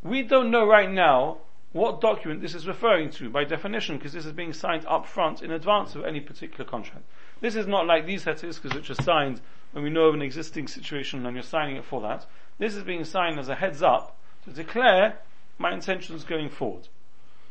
We 0.05 0.23
don't 0.23 0.53
know 0.53 0.65
right 0.65 0.91
now 0.91 1.39
what 1.73 2.01
document 2.01 2.41
this 2.41 2.55
is 2.55 2.67
referring 2.67 3.11
to 3.11 3.29
by 3.29 3.45
definition 3.45 3.97
because 3.97 4.13
this 4.13 4.25
is 4.25 4.33
being 4.33 4.53
signed 4.53 4.87
up 4.87 5.07
front 5.07 5.43
in 5.43 5.51
advance 5.51 5.95
of 5.95 6.05
any 6.05 6.21
particular 6.21 6.65
contract. 6.65 7.05
This 7.41 7.57
is 7.57 7.67
not 7.67 7.87
like 7.87 8.07
these 8.07 8.25
hetiskas 8.25 8.75
which 8.75 8.91
are 8.91 9.03
signed 9.03 9.41
when 9.73 9.85
we 9.85 9.91
know 9.91 10.07
of 10.07 10.15
an 10.15 10.23
existing 10.23 10.67
situation 10.67 11.27
and 11.27 11.37
you're 11.37 11.43
signing 11.43 11.77
it 11.77 11.85
for 11.85 12.01
that. 12.03 12.27
This 12.59 12.75
is 12.75 12.85
being 12.85 13.05
signed 13.05 13.39
as 13.39 13.49
a 13.49 13.55
heads 13.55 13.83
up 13.83 14.17
to 14.45 14.51
declare 14.51 15.19
my 15.59 15.73
intentions 15.73 16.25
going 16.25 16.49
forward. 16.49 16.89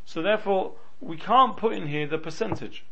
So 0.06 0.22
therefore, 0.22 0.74
we 1.00 1.18
can't 1.18 1.56
put 1.56 1.74
in 1.74 1.88
here 1.88 2.08
the 2.08 2.18
percentage. 2.18 2.86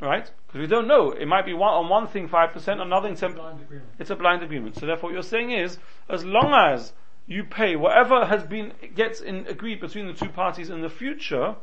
Right? 0.00 0.28
Because 0.46 0.60
we 0.60 0.66
don't 0.66 0.88
know. 0.88 1.12
It 1.12 1.26
might 1.26 1.44
be 1.44 1.52
one, 1.52 1.74
on 1.74 1.88
one 1.88 2.08
thing 2.08 2.28
5%, 2.28 2.68
on 2.72 2.80
another 2.80 3.14
thing 3.14 3.34
10%. 3.36 3.80
It's 3.98 4.10
a 4.10 4.16
blind 4.16 4.42
agreement. 4.42 4.76
So 4.76 4.86
therefore 4.86 5.10
what 5.10 5.14
you're 5.14 5.22
saying 5.22 5.52
is, 5.52 5.78
as 6.08 6.24
long 6.24 6.52
as 6.54 6.92
you 7.26 7.44
pay 7.44 7.76
whatever 7.76 8.26
has 8.26 8.44
been, 8.44 8.72
gets 8.94 9.20
in, 9.20 9.46
agreed 9.46 9.80
between 9.80 10.06
the 10.06 10.12
two 10.12 10.28
parties 10.28 10.70
in 10.70 10.82
the 10.82 10.90
future, 10.90 11.56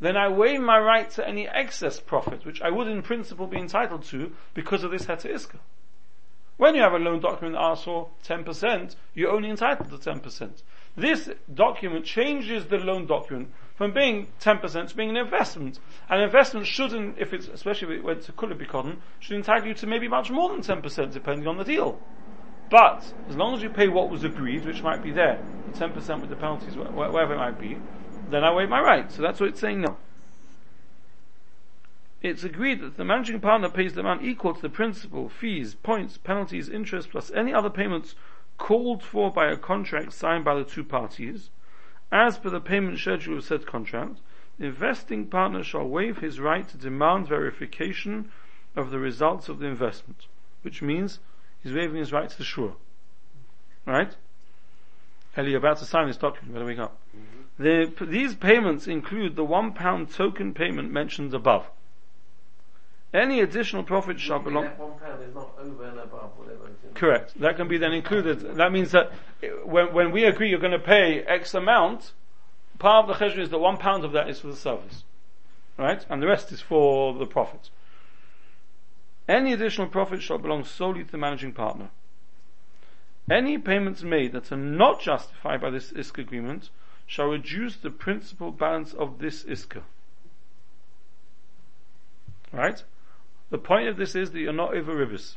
then 0.00 0.16
I 0.16 0.28
waive 0.28 0.60
my 0.60 0.78
right 0.78 1.10
to 1.10 1.26
any 1.26 1.48
excess 1.48 1.98
profit, 1.98 2.46
which 2.46 2.62
I 2.62 2.70
would 2.70 2.86
in 2.86 3.02
principle 3.02 3.46
be 3.46 3.58
entitled 3.58 4.04
to 4.04 4.32
because 4.54 4.84
of 4.84 4.90
this 4.90 5.06
Heter 5.06 5.32
Iska. 5.32 5.58
When 6.56 6.74
you 6.74 6.82
have 6.82 6.92
a 6.92 6.98
loan 6.98 7.20
document 7.20 7.54
that 7.54 7.62
asks 7.62 7.84
for 7.84 8.08
10%, 8.24 8.96
you're 9.14 9.30
only 9.30 9.50
entitled 9.50 9.90
to 9.90 10.10
10%. 10.10 10.62
This 10.96 11.30
document 11.54 12.04
changes 12.04 12.66
the 12.66 12.78
loan 12.78 13.06
document 13.06 13.52
from 13.76 13.92
being 13.92 14.26
10% 14.40 14.88
to 14.88 14.96
being 14.96 15.10
an 15.10 15.16
investment. 15.16 15.78
An 16.08 16.20
investment 16.20 16.66
shouldn't, 16.66 17.16
if 17.18 17.32
it's, 17.32 17.46
especially 17.46 17.94
if 17.94 18.00
it 18.00 18.04
went 18.04 18.22
to 18.22 18.32
Kulabikoden, 18.32 18.96
should 19.20 19.36
entitle 19.36 19.68
you 19.68 19.74
to 19.74 19.86
maybe 19.86 20.08
much 20.08 20.30
more 20.30 20.48
than 20.48 20.60
10% 20.60 21.12
depending 21.12 21.46
on 21.46 21.58
the 21.58 21.64
deal. 21.64 22.00
But, 22.70 23.12
as 23.28 23.36
long 23.36 23.54
as 23.54 23.62
you 23.62 23.70
pay 23.70 23.88
what 23.88 24.10
was 24.10 24.24
agreed, 24.24 24.64
which 24.64 24.82
might 24.82 25.02
be 25.02 25.10
there, 25.10 25.42
10% 25.72 26.20
with 26.20 26.30
the 26.30 26.36
penalties, 26.36 26.76
whatever 26.76 27.34
it 27.34 27.38
might 27.38 27.58
be, 27.58 27.78
then 28.30 28.44
I 28.44 28.52
waive 28.52 28.68
my 28.68 28.80
right. 28.80 29.10
So 29.10 29.22
that's 29.22 29.40
what 29.40 29.50
it's 29.50 29.60
saying 29.60 29.80
now. 29.80 29.96
It's 32.20 32.42
agreed 32.44 32.80
that 32.80 32.96
the 32.96 33.04
managing 33.04 33.40
partner 33.40 33.70
pays 33.70 33.94
the 33.94 34.00
amount 34.00 34.22
equal 34.22 34.52
to 34.52 34.60
the 34.60 34.68
principal, 34.68 35.28
fees, 35.28 35.76
points, 35.76 36.18
penalties, 36.18 36.68
interest, 36.68 37.10
plus 37.10 37.30
any 37.30 37.54
other 37.54 37.70
payments 37.70 38.16
called 38.58 39.04
for 39.04 39.30
by 39.30 39.46
a 39.46 39.56
contract 39.56 40.12
signed 40.12 40.44
by 40.44 40.56
the 40.56 40.64
two 40.64 40.82
parties. 40.82 41.50
As 42.10 42.36
per 42.36 42.50
the 42.50 42.60
payment 42.60 42.98
schedule 42.98 43.38
of 43.38 43.44
said 43.44 43.66
contract, 43.66 44.18
the 44.58 44.66
investing 44.66 45.26
partner 45.26 45.62
shall 45.62 45.86
waive 45.86 46.18
his 46.18 46.40
right 46.40 46.68
to 46.68 46.76
demand 46.76 47.28
verification 47.28 48.30
of 48.74 48.90
the 48.90 48.98
results 48.98 49.48
of 49.48 49.60
the 49.60 49.66
investment, 49.66 50.26
which 50.62 50.82
means 50.82 51.20
he's 51.62 51.72
waiving 51.72 51.96
his 51.96 52.12
right 52.12 52.28
to 52.28 52.38
the 52.38 52.44
shur. 52.44 52.72
Right? 53.86 54.14
Ellie, 55.36 55.50
you're 55.50 55.58
about 55.58 55.78
to 55.78 55.84
sign 55.84 56.08
this 56.08 56.16
document, 56.16 56.52
better 56.52 56.66
wake 56.66 56.78
up. 56.78 56.98
Mm-hmm. 57.16 57.62
The, 57.62 58.06
these 58.06 58.34
payments 58.34 58.86
include 58.86 59.36
the 59.36 59.44
one 59.44 59.72
pound 59.72 60.10
token 60.12 60.54
payment 60.54 60.92
mentioned 60.92 61.34
above. 61.34 61.66
Any 63.12 63.40
additional 63.40 63.84
profit 63.84 64.20
shall 64.20 64.38
belong. 64.38 64.64
That 64.64 64.78
one 64.78 64.98
pound 64.98 65.22
is 65.22 65.34
not 65.34 65.54
over 65.58 65.84
and 65.84 65.98
above 65.98 66.30
whatever. 66.36 66.70
Correct. 66.94 67.40
That 67.40 67.56
can 67.56 67.66
be 67.66 67.78
then 67.78 67.92
included. 67.92 68.56
That 68.56 68.70
means 68.70 68.90
that 68.90 69.12
when, 69.64 69.94
when 69.94 70.12
we 70.12 70.24
agree 70.24 70.50
you're 70.50 70.58
going 70.58 70.72
to 70.72 70.78
pay 70.78 71.22
X 71.22 71.54
amount, 71.54 72.12
part 72.78 73.08
of 73.08 73.08
the 73.08 73.14
cheshire 73.14 73.40
is 73.40 73.50
that 73.50 73.58
one 73.58 73.78
pound 73.78 74.04
of 74.04 74.12
that 74.12 74.28
is 74.28 74.40
for 74.40 74.48
the 74.48 74.56
service. 74.56 75.04
Right? 75.78 76.04
And 76.10 76.20
the 76.20 76.26
rest 76.26 76.52
is 76.52 76.60
for 76.60 77.14
the 77.14 77.26
profit. 77.26 77.70
Any 79.28 79.52
additional 79.52 79.88
profit 79.88 80.22
shall 80.22 80.38
belong 80.38 80.64
solely 80.64 81.04
to 81.04 81.10
the 81.10 81.18
managing 81.18 81.52
partner. 81.52 81.90
Any 83.30 83.58
payments 83.58 84.02
made 84.02 84.32
that 84.32 84.50
are 84.50 84.56
not 84.56 85.00
justified 85.00 85.60
by 85.60 85.68
this 85.70 85.92
ISK 85.92 86.18
agreement 86.18 86.70
shall 87.06 87.26
reduce 87.26 87.76
the 87.76 87.90
principal 87.90 88.50
balance 88.50 88.94
of 88.94 89.18
this 89.18 89.44
iska. 89.44 89.82
Right? 92.52 92.82
The 93.50 93.58
point 93.58 93.88
of 93.88 93.96
this 93.98 94.14
is 94.14 94.30
that 94.30 94.40
you're 94.40 94.52
not 94.52 94.74
over 94.74 94.94
ribis. 94.94 95.36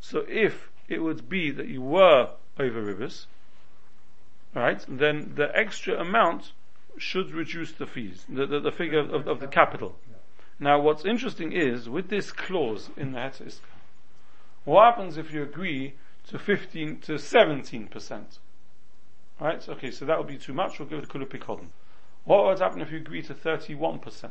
So 0.00 0.24
if 0.28 0.70
it 0.88 1.02
would 1.02 1.28
be 1.28 1.50
that 1.50 1.68
you 1.68 1.82
were 1.82 2.30
over 2.58 2.82
ribis, 2.82 3.26
right, 4.54 4.84
then 4.88 5.32
the 5.34 5.50
extra 5.56 6.00
amount 6.00 6.52
should 6.98 7.32
reduce 7.32 7.72
the 7.72 7.86
fees, 7.86 8.24
the, 8.28 8.46
the, 8.46 8.60
the 8.60 8.72
figure 8.72 9.00
of, 9.00 9.26
of, 9.26 9.40
the 9.40 9.46
capital. 9.46 9.96
Now 10.58 10.80
what's 10.80 11.04
interesting 11.04 11.52
is, 11.52 11.88
with 11.88 12.08
this 12.08 12.32
clause 12.32 12.90
in 12.96 13.12
the 13.12 13.18
Heter 13.18 13.46
Iska, 13.46 13.60
what 14.64 14.84
happens 14.84 15.16
if 15.16 15.32
you 15.32 15.42
agree 15.42 15.94
to 16.28 16.38
15 16.38 17.00
to 17.00 17.18
17 17.18 17.86
percent? 17.88 18.38
Right? 19.38 19.66
Okay, 19.68 19.90
so 19.90 20.04
that 20.06 20.18
would 20.18 20.26
be 20.26 20.38
too 20.38 20.54
much. 20.54 20.78
We'll 20.78 20.88
go 20.88 21.00
to 21.00 21.06
Kulupikodin. 21.06 21.68
What 22.24 22.44
would 22.46 22.58
happen 22.58 22.80
if 22.80 22.90
you 22.90 22.98
agree 22.98 23.22
to 23.22 23.34
31%? 23.34 24.30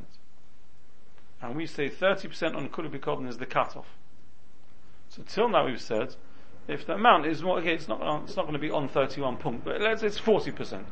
And 1.41 1.55
we 1.55 1.67
say 1.67 1.89
30% 1.89 2.55
on 2.55 2.69
Kulupikodin 2.69 3.27
is 3.27 3.37
the 3.37 3.45
cutoff. 3.45 3.85
So 5.09 5.21
till 5.27 5.47
now 5.47 5.65
we've 5.65 5.81
said, 5.81 6.15
if 6.67 6.87
the 6.87 6.93
amount 6.93 7.27
is 7.27 7.43
more, 7.43 7.59
okay, 7.59 7.73
it's 7.73 7.87
not, 7.87 8.01
on, 8.01 8.23
it's 8.23 8.35
not 8.35 8.43
going 8.43 8.53
to 8.53 8.59
be 8.59 8.71
on 8.71 8.89
31 8.89 9.37
punk, 9.37 9.63
but 9.63 9.79
let's 9.79 10.01
say 10.01 10.07
it's 10.07 10.19
40%. 10.19 10.83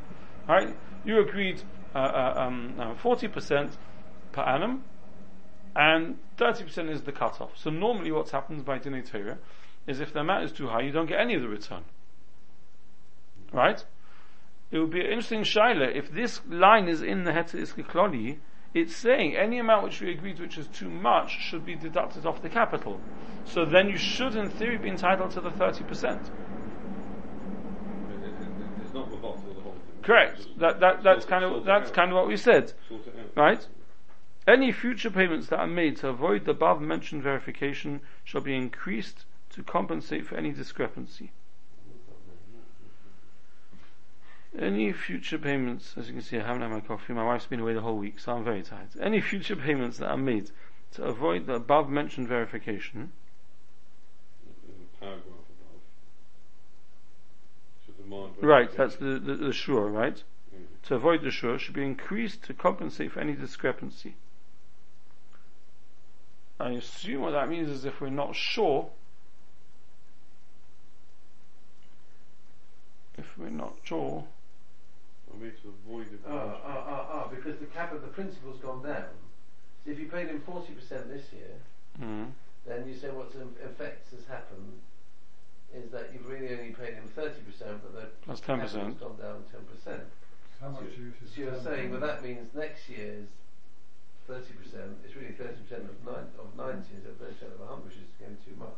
Right? 0.48 0.76
You 1.04 1.20
agreed, 1.20 1.62
uh, 1.96 1.98
uh, 1.98 2.34
um, 2.38 2.76
uh, 2.80 2.94
40% 2.94 3.72
per 4.32 4.42
annum, 4.42 4.84
and 5.76 6.18
30% 6.38 6.90
is 6.90 7.02
the 7.02 7.12
cutoff. 7.12 7.58
So 7.58 7.70
normally 7.70 8.12
what 8.12 8.30
happens 8.30 8.64
by 8.64 8.80
Dinei 8.80 9.10
Torah 9.10 9.38
is 9.88 10.00
if 10.00 10.14
the 10.14 10.20
amount 10.20 10.46
is 10.46 10.52
too 10.52 10.68
high, 10.68 10.82
you 10.82 10.92
don't 10.92 11.08
get 11.08 11.20
any 11.20 11.34
of 11.36 11.42
the 11.42 11.50
return. 11.50 11.84
Right? 13.52 13.84
It 14.72 14.80
would 14.80 14.92
be 14.92 15.02
an 15.02 15.08
interesting 15.08 15.44
shaila 15.44 15.94
if 15.96 16.12
this 16.12 16.42
line 16.50 16.88
is 16.88 17.02
in 17.02 17.26
the 17.26 17.32
Heter 17.32 17.60
Iska 17.62 17.86
Klali, 17.86 18.40
it's 18.74 18.96
saying 18.96 19.36
any 19.36 19.60
amount 19.60 19.84
which 19.84 20.02
we 20.02 20.12
agreed 20.12 20.40
which 20.40 20.58
is 20.58 20.66
too 20.68 20.90
much 20.90 21.38
should 21.40 21.64
be 21.64 21.76
deducted 21.76 22.26
off 22.26 22.42
the 22.42 22.50
capital. 22.50 23.00
So 23.46 23.66
then 23.66 23.88
you 23.90 23.98
should 23.98 24.36
in 24.36 24.50
theory 24.50 24.78
be 24.78 24.90
entitled 24.90 25.32
to 25.32 25.42
the 25.42 25.52
30%. 25.52 25.82
It- 25.84 26.30
it- 28.24 28.34
It's 28.84 28.94
not 28.94 29.12
the 29.12 29.18
bottle 29.18 29.50
of 29.50 29.56
the 29.56 29.62
whole 29.62 29.74
thing. 29.74 30.02
Correct. 30.02 30.48
That, 30.58 30.80
that, 30.80 31.04
that's 31.04 31.26
kind 31.26 31.44
of, 31.44 31.66
that's 31.66 31.92
kind 31.92 32.10
of 32.12 32.16
what 32.16 32.28
we 32.28 32.36
said. 32.38 32.74
Sort 32.90 33.06
it 33.06 33.16
out. 33.20 33.38
Right? 33.38 33.68
Any 34.46 34.74
future 34.74 35.10
payments 35.10 35.48
that 35.48 35.60
are 35.60 35.68
made 35.68 35.98
to 35.98 36.10
avoid 36.10 36.44
the 36.44 36.52
above 36.52 36.82
mentioned 36.82 37.24
verification 37.24 38.02
shall 38.26 38.42
be 38.42 38.56
increased 38.56 39.26
to 39.52 39.64
compensate 39.64 40.26
for 40.26 40.36
any 40.36 40.52
discrepancy. 40.52 41.32
Any 44.60 44.92
future 44.92 45.38
payments, 45.38 45.98
as 45.98 46.08
you 46.08 46.14
can 46.14 46.22
see, 46.22 46.38
I 46.38 46.46
haven't 46.46 46.62
had 46.62 46.72
my 46.72 46.82
coffee. 46.82 47.14
My 47.14 47.24
wife's 47.26 47.46
been 47.46 47.62
away 47.62 47.74
the 47.74 47.82
whole 47.82 47.98
week, 47.98 48.20
so 48.20 48.34
I'm 48.34 48.44
very 48.44 48.62
tired. 48.62 48.90
Any 49.00 49.22
future 49.22 49.56
payments 49.56 49.98
that 49.98 50.10
are 50.10 50.18
made 50.18 50.52
to 50.96 51.04
avoid 51.04 51.48
the 51.48 51.56
above 51.56 51.90
mentioned 51.90 52.28
verification 52.28 53.14
There's 54.68 54.78
a 54.78 55.00
paragraph 55.00 55.26
above. 58.06 58.38
So 58.42 58.46
Right, 58.46 58.72
that's 58.76 58.98
the, 58.98 59.20
the, 59.20 59.36
the 59.36 59.54
sure, 59.54 59.88
right? 59.88 60.22
Mm. 60.54 60.88
To 60.90 60.96
avoid 60.96 61.24
the 61.24 61.32
sure 61.32 61.58
should 61.58 61.74
be 61.74 61.84
increased 61.84 62.44
to 62.44 62.54
compensate 62.54 63.12
for 63.12 63.22
any 63.22 63.34
discrepancy. 63.34 64.16
I 66.60 66.72
assume 66.72 67.22
what 67.22 67.32
that 67.32 67.50
means 67.50 67.70
is 67.70 67.86
if 67.86 68.00
we're 68.00 68.10
not 68.10 68.36
sure, 68.36 68.90
if 73.18 73.26
we're 73.38 73.50
not 73.50 73.76
sure, 73.84 74.24
I 75.34 75.38
mean 75.38 75.52
to 75.64 75.74
avoid 75.86 76.08
the 76.12 76.30
Ah, 76.30 76.58
ah, 76.64 76.84
ah, 76.88 77.08
ah, 77.12 77.28
because 77.28 77.60
the 77.60 77.66
cap 77.66 77.92
of 77.94 78.02
the 78.02 78.08
principal's 78.08 78.60
gone 78.60 78.84
down. 78.84 79.10
So 79.86 79.92
if 79.92 80.00
you 80.00 80.06
paid 80.08 80.28
him 80.28 80.42
40% 80.48 80.68
this 81.10 81.24
year, 81.34 81.52
mm, 82.02 82.32
then 82.66 82.88
you 82.88 82.96
say 82.96 83.10
what's 83.10 83.36
in 83.36 83.50
effect 83.66 84.12
has 84.12 84.26
happened 84.26 84.80
is 85.76 85.92
that 85.92 86.12
you've 86.14 86.28
really 86.28 86.54
only 86.54 86.72
paid 86.72 86.94
him 86.94 87.10
30%, 87.18 87.34
but 87.82 87.94
the 87.94 88.08
That's 88.28 88.42
10%. 88.42 88.46
capital's 88.46 88.98
gone 88.98 89.18
down 89.18 89.44
10%. 89.88 90.00
How 90.62 90.70
much 90.70 90.82
so, 90.82 91.02
use 91.02 91.16
is 91.26 91.34
so 91.36 91.42
you're 91.42 91.64
saying, 91.64 91.92
well, 91.92 92.00
that 92.00 92.24
means 92.24 92.54
next 92.54 92.88
year's 92.88 93.28
30%, 94.30 94.42
it's 95.04 95.16
really 95.16 95.34
30% 95.34 95.90
of, 95.90 96.06
nine, 96.06 96.26
of 96.40 96.56
90 96.58 96.80
instead 96.96 97.12
of 97.12 97.20
30% 97.20 97.54
of 97.54 97.60
100, 97.60 97.86
which 97.86 97.96
is 97.96 98.02
getting 98.20 98.38
too 98.46 98.56
much. 98.58 98.70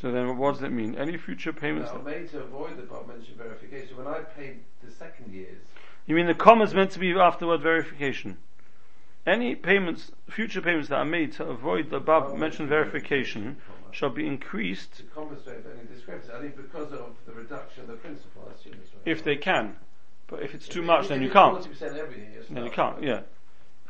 so 0.00 0.12
then 0.12 0.36
what 0.38 0.54
does 0.54 0.62
it 0.62 0.70
mean? 0.70 0.94
Any 0.94 1.16
future 1.16 1.52
payments 1.52 1.90
Now, 1.90 1.98
that, 1.98 2.04
made 2.04 2.30
to 2.30 2.40
avoid 2.40 2.76
the 2.76 2.82
above 2.82 3.08
mentioned 3.08 3.36
verification, 3.36 3.96
when 3.96 4.06
I 4.06 4.20
paid 4.20 4.60
the 4.82 4.90
second 4.90 5.32
year's, 5.32 5.62
you 6.06 6.14
mean 6.14 6.26
the 6.26 6.34
comma's 6.34 6.74
meant 6.74 6.90
to 6.92 6.98
be 6.98 7.12
after 7.12 7.46
word 7.46 7.62
verification? 7.62 8.36
Any 9.26 9.54
payments, 9.54 10.12
future 10.28 10.60
payments 10.60 10.90
that 10.90 10.96
are 10.96 11.04
made 11.04 11.32
to 11.32 11.44
avoid 11.44 11.88
the 11.88 11.96
above 11.96 12.32
oh, 12.32 12.36
mentioned 12.36 12.68
verification 12.68 13.56
shall 13.90 14.10
be 14.10 14.26
increased 14.26 14.96
to 14.98 15.02
compensate 15.04 15.62
for 15.62 15.70
any 15.70 15.86
discrepancy, 15.88 16.30
I 16.36 16.40
think 16.40 16.56
because 16.56 16.92
of 16.92 17.16
the 17.24 17.32
reduction 17.32 17.82
of 17.82 17.88
the 17.88 17.94
principal, 17.94 18.46
I 18.50 18.54
assume 18.54 18.74
if 19.06 19.24
they 19.24 19.36
can. 19.36 19.76
But 20.26 20.42
if 20.42 20.54
it's 20.54 20.68
too 20.68 20.80
If- 20.80 20.86
much, 20.86 21.02
if 21.04 21.08
then 21.08 21.22
you 21.22 21.30
can't. 21.30 21.56
40% 21.56 21.96
every 21.96 22.18
year, 22.18 22.42
Then 22.50 22.64
you 22.64 22.70
can't, 22.70 23.02
yeah. 23.02 23.20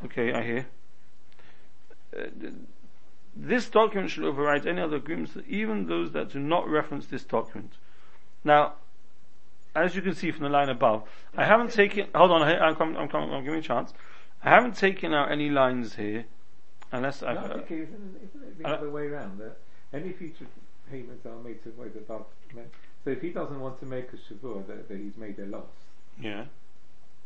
Okay, 0.05 0.33
I 0.33 0.43
hear. 0.43 0.67
Uh, 2.17 2.23
th- 2.39 2.53
this 3.35 3.69
document 3.69 4.09
should 4.09 4.23
override 4.23 4.65
any 4.65 4.79
other 4.81 4.95
agreements, 4.97 5.33
even 5.47 5.87
those 5.87 6.11
that 6.13 6.29
do 6.31 6.39
not 6.39 6.69
reference 6.69 7.07
this 7.07 7.23
document. 7.25 7.73
Now, 8.45 8.75
as 9.75 9.93
you 9.95 10.01
can 10.01 10.15
see 10.15 10.31
from 10.31 10.43
the 10.43 10.49
line 10.49 10.69
above, 10.69 11.03
I 11.35 11.43
haven't 11.43 11.71
taken, 11.73 12.07
hold 12.15 12.31
on, 12.31 12.41
I- 12.43 12.59
I'm 12.59 12.75
coming, 12.75 12.95
I'm 12.95 13.09
coming, 13.09 13.33
I'm 13.33 13.43
giving 13.43 13.55
you 13.55 13.59
a 13.59 13.63
chance. 13.63 13.93
I 14.41 14.49
haven't 14.51 14.77
taken 14.77 15.13
out 15.13 15.31
any 15.31 15.49
lines 15.49 15.95
here, 15.95 16.25
unless 16.93 17.23
I, 17.23 17.33
No, 17.33 17.39
uh, 17.41 17.43
okay, 17.57 17.79
isn't, 17.79 18.17
isn't 18.23 18.43
it 18.43 18.57
the 18.59 18.67
I- 18.69 18.71
other 18.73 18.89
way 18.89 19.07
around? 19.07 19.39
That 19.39 19.57
any 19.91 20.13
future 20.13 20.45
payments 20.89 21.25
are 21.25 21.35
made 21.43 21.61
to 21.63 21.69
avoid 21.69 21.93
the 21.93 21.99
above. 21.99 22.25
So 23.03 23.09
if 23.11 23.21
he 23.21 23.31
doesn't 23.31 23.59
want 23.59 23.79
to 23.81 23.85
make 23.85 24.13
a 24.13 24.17
shavur 24.17 24.63
that, 24.67 24.87
that 24.87 24.97
he's 24.97 25.17
made 25.17 25.37
a 25.39 25.45
loss, 25.45 25.65
yeah, 26.19 26.45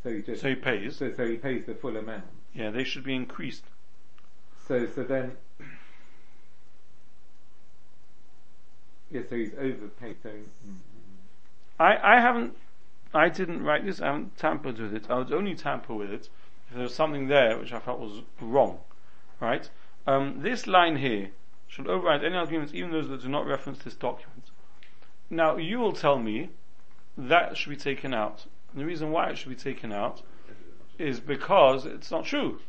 so 0.02 0.10
he 0.10 0.22
just 0.24 0.42
so 0.42 0.50
he 0.50 0.56
pays, 0.56 0.96
so, 0.96 1.14
so 1.14 1.28
he 1.28 1.36
pays 1.38 1.66
the 1.68 1.76
full 1.76 1.96
amount. 1.96 2.24
yeah, 2.54 2.72
they 2.72 2.84
should 2.84 3.04
be 3.04 3.14
increased. 3.16 3.66
So 4.70 4.88
so 4.94 5.04
then, 5.04 5.36
yeah, 9.10 9.22
so 9.28 9.36
he's 9.36 9.52
overpaid. 9.58 10.18
So 10.22 10.30
I, 11.80 11.98
I 11.98 12.20
haven't, 12.20 12.56
I 13.12 13.30
didn't 13.30 13.64
write 13.64 13.84
this, 13.84 14.00
I 14.00 14.06
haven't 14.06 14.38
tampered 14.38 14.78
with 14.78 14.94
it. 14.94 15.10
I 15.10 15.18
would 15.18 15.34
only 15.34 15.56
tamper 15.56 15.96
with 15.96 16.12
it 16.12 16.30
if 16.70 16.76
there 16.76 16.84
was 16.84 16.94
something 16.94 17.30
there 17.30 17.58
which 17.58 17.74
I 17.74 17.80
felt 17.80 18.00
was 18.00 18.22
wrong. 18.40 18.78
Right? 19.40 19.68
Um, 20.06 20.42
this 20.44 20.68
line 20.68 20.98
here 20.98 21.32
should 21.68 21.88
override 21.88 22.24
any 22.24 22.36
arguments, 22.36 22.72
even 22.76 22.92
those 22.92 23.10
that 23.10 23.24
do 23.24 23.28
not 23.28 23.48
reference 23.48 23.80
this 23.80 23.96
document. 23.96 24.52
Now, 25.32 25.58
you 25.58 25.80
will 25.80 25.94
tell 25.94 26.20
me 26.20 26.50
that 27.18 27.58
should 27.58 27.72
be 27.72 27.76
taken 27.76 28.14
out. 28.14 28.46
And 28.72 28.82
the 28.82 28.86
reason 28.86 29.10
why 29.10 29.32
it 29.32 29.38
should 29.40 29.50
be 29.50 29.56
taken 29.56 29.92
out 29.92 30.22
is 31.00 31.20
because 31.20 31.88
it's 31.88 32.12
not 32.12 32.26
true. 32.26 32.60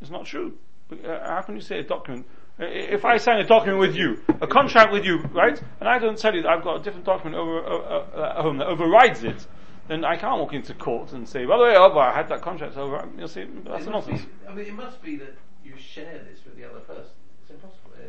It's 0.00 0.10
not 0.10 0.26
true. 0.26 0.58
Uh, 0.92 1.20
how 1.26 1.42
can 1.42 1.54
you 1.54 1.60
say 1.60 1.78
a 1.78 1.82
document? 1.82 2.26
If 2.58 3.04
I 3.04 3.16
sign 3.16 3.40
a 3.40 3.46
document 3.46 3.78
with 3.80 3.96
you, 3.96 4.20
a 4.40 4.46
contract 4.46 4.92
with 4.92 5.04
you, 5.04 5.18
right, 5.32 5.58
and 5.80 5.88
I 5.88 5.98
don't 5.98 6.18
tell 6.18 6.34
you 6.34 6.42
that 6.42 6.50
I've 6.50 6.62
got 6.64 6.80
a 6.80 6.82
different 6.82 7.06
document 7.06 7.36
over, 7.36 7.64
uh, 7.64 7.78
uh, 7.78 8.34
at 8.36 8.42
home 8.42 8.58
that 8.58 8.66
overrides 8.66 9.24
it, 9.24 9.46
then 9.88 10.04
I 10.04 10.16
can't 10.16 10.38
walk 10.38 10.52
into 10.52 10.74
court 10.74 11.12
and 11.12 11.26
say, 11.26 11.46
by 11.46 11.56
the 11.56 11.64
way, 11.64 11.74
oh, 11.76 11.98
I 11.98 12.12
had 12.14 12.28
that 12.28 12.42
contract 12.42 12.76
over. 12.76 13.08
You'll 13.16 13.28
say 13.28 13.46
that's 13.64 13.86
It 13.86 13.90
must 13.90 14.06
be- 14.08 14.12
nonsense. 14.12 14.30
I 14.48 14.54
mean, 14.54 14.66
it 14.66 14.74
must 14.74 15.00
be 15.02 15.16
that 15.16 15.34
you 15.64 15.72
share 15.78 16.22
this 16.30 16.44
with 16.44 16.56
the 16.56 16.68
other 16.68 16.80
person. 16.80 17.12
It's 17.42 17.50
impossible. 17.50 17.92
eh? 17.98 18.08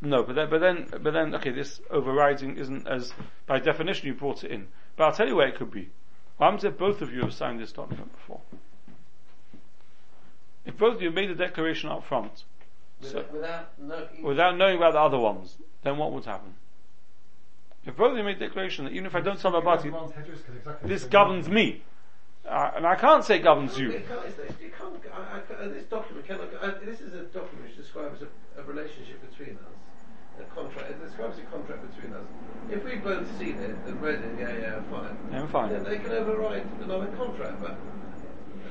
No, 0.00 0.22
but 0.22 0.34
then, 0.36 0.48
but 0.50 0.60
then, 0.60 0.86
but 1.02 1.12
then, 1.12 1.34
okay, 1.34 1.50
this 1.50 1.80
overriding 1.90 2.56
isn't 2.56 2.86
as, 2.88 3.12
by 3.46 3.58
definition, 3.58 4.06
you 4.06 4.14
brought 4.14 4.42
it 4.42 4.50
in. 4.50 4.68
But 4.96 5.04
I'll 5.04 5.12
tell 5.12 5.28
you 5.28 5.36
where 5.36 5.48
it 5.48 5.56
could 5.56 5.70
be. 5.70 5.90
If 6.40 6.78
both 6.78 7.02
of 7.02 7.12
you 7.12 7.20
have 7.22 7.32
signed 7.34 7.60
this 7.60 7.72
document 7.72 8.12
before? 8.12 8.40
If 10.66 10.76
both 10.76 10.96
of 10.96 11.02
you 11.02 11.10
made 11.10 11.30
a 11.30 11.34
declaration 11.34 11.88
up 11.90 12.04
front, 12.04 12.44
so, 13.00 13.24
Without, 13.30 13.78
without 13.78 13.78
no, 13.78 14.06
without 14.22 14.56
knowing 14.56 14.76
about 14.78 14.92
the 14.94 15.00
other 15.00 15.18
ones, 15.18 15.56
then 15.82 15.96
what 15.98 16.12
would 16.12 16.24
happen? 16.24 16.54
If 17.84 17.96
both 17.96 18.12
of 18.12 18.18
you 18.18 18.24
made 18.24 18.36
a 18.42 18.48
declaration 18.48 18.84
that 18.84 18.92
even 18.92 19.06
if 19.06 19.14
I 19.14 19.20
don't 19.20 19.38
tell 19.38 19.52
my 19.52 19.60
party, 19.60 19.88
Everyone's 19.88 20.12
hedges 20.12 20.40
'cause 20.42 20.56
exactly 20.56 20.88
this 20.88 21.04
governs 21.04 21.48
me, 21.48 21.82
uh, 22.48 22.72
and 22.74 22.86
I 22.86 22.96
can't 22.96 23.22
say 23.22 23.38
governs 23.38 23.78
you. 23.78 23.90
It 23.92 24.08
can't, 24.08 24.24
it's, 24.26 24.38
it's, 24.38 24.60
you 24.60 24.72
can't, 24.76 24.94
I, 25.14 25.64
I, 25.64 25.68
this 25.68 25.84
document 25.84 26.26
cannot, 26.26 26.48
I, 26.60 26.84
this 26.84 27.00
is 27.00 27.14
a 27.14 27.24
document 27.24 27.68
which 27.68 27.76
describes 27.76 28.22
a, 28.22 28.60
a 28.60 28.64
relationship 28.64 29.20
between 29.30 29.56
us. 29.56 29.76
A 30.40 30.44
contract, 30.54 30.90
it 30.90 31.02
describes 31.02 31.38
a 31.38 31.42
contract 31.42 31.94
between 31.94 32.12
us. 32.12 32.26
If 32.70 32.84
we've 32.84 33.02
both 33.02 33.26
seen 33.38 33.56
it 33.56 33.76
and 33.86 34.02
read 34.02 34.20
it, 34.20 34.38
yeah, 34.38 34.52
yeah, 34.52 34.82
fine. 34.90 35.16
Yeah, 35.32 35.46
fine. 35.46 35.72
Then 35.72 35.84
they 35.84 35.98
can 35.98 36.12
override 36.12 36.66
another 36.82 37.06
contract, 37.16 37.62
but 37.62 37.76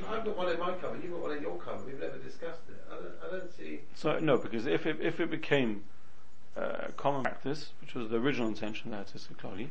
I've 0.08 0.26
got 0.26 0.38
one 0.38 0.52
in 0.52 0.60
my 0.60 0.74
cover, 0.74 0.98
you've 1.02 1.12
got 1.12 1.22
one 1.22 1.32
in 1.38 1.42
your 1.42 1.58
cover, 1.58 1.84
we've 1.86 2.00
never 2.00 2.18
discussed 2.18 2.62
it. 2.70 2.84
I 2.92 2.96
don't, 2.96 3.14
I 3.26 3.38
don't 3.38 3.52
see, 3.58 3.80
So 3.96 4.20
no, 4.20 4.38
because 4.38 4.66
if 4.66 4.86
it, 4.86 4.98
if 5.02 5.20
it 5.20 5.30
became 5.30 5.84
uh, 6.58 6.88
common 6.98 7.24
practice, 7.24 7.72
which 7.82 7.94
was 7.94 8.10
the 8.10 8.18
original 8.18 8.48
intention 8.48 8.92
there 8.92 9.04
to 9.04 9.18
Clody, 9.34 9.70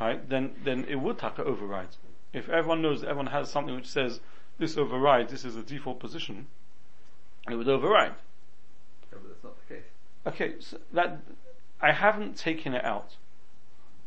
right, 0.00 0.28
then 0.28 0.52
then 0.64 0.84
it 0.88 0.96
would 0.96 1.18
take 1.18 1.38
override. 1.38 1.96
If 2.32 2.48
everyone 2.48 2.82
knows 2.82 3.00
that 3.00 3.08
everyone 3.08 3.32
has 3.32 3.50
something 3.50 3.74
which 3.74 3.88
says 3.88 4.20
this 4.58 4.76
overrides, 4.76 5.30
this 5.30 5.44
is 5.44 5.54
the 5.54 5.62
default 5.62 6.00
position, 6.00 6.46
it 7.50 7.54
would 7.54 7.68
override. 7.68 8.14
no, 9.12 9.18
but 9.18 9.28
that's 9.28 9.44
not 9.44 9.54
the 9.68 9.74
case. 9.74 9.84
Okay, 10.26 10.54
so 10.60 10.78
that 10.92 11.20
I 11.80 11.92
haven't 11.92 12.36
taken 12.36 12.74
it 12.74 12.84
out. 12.84 13.16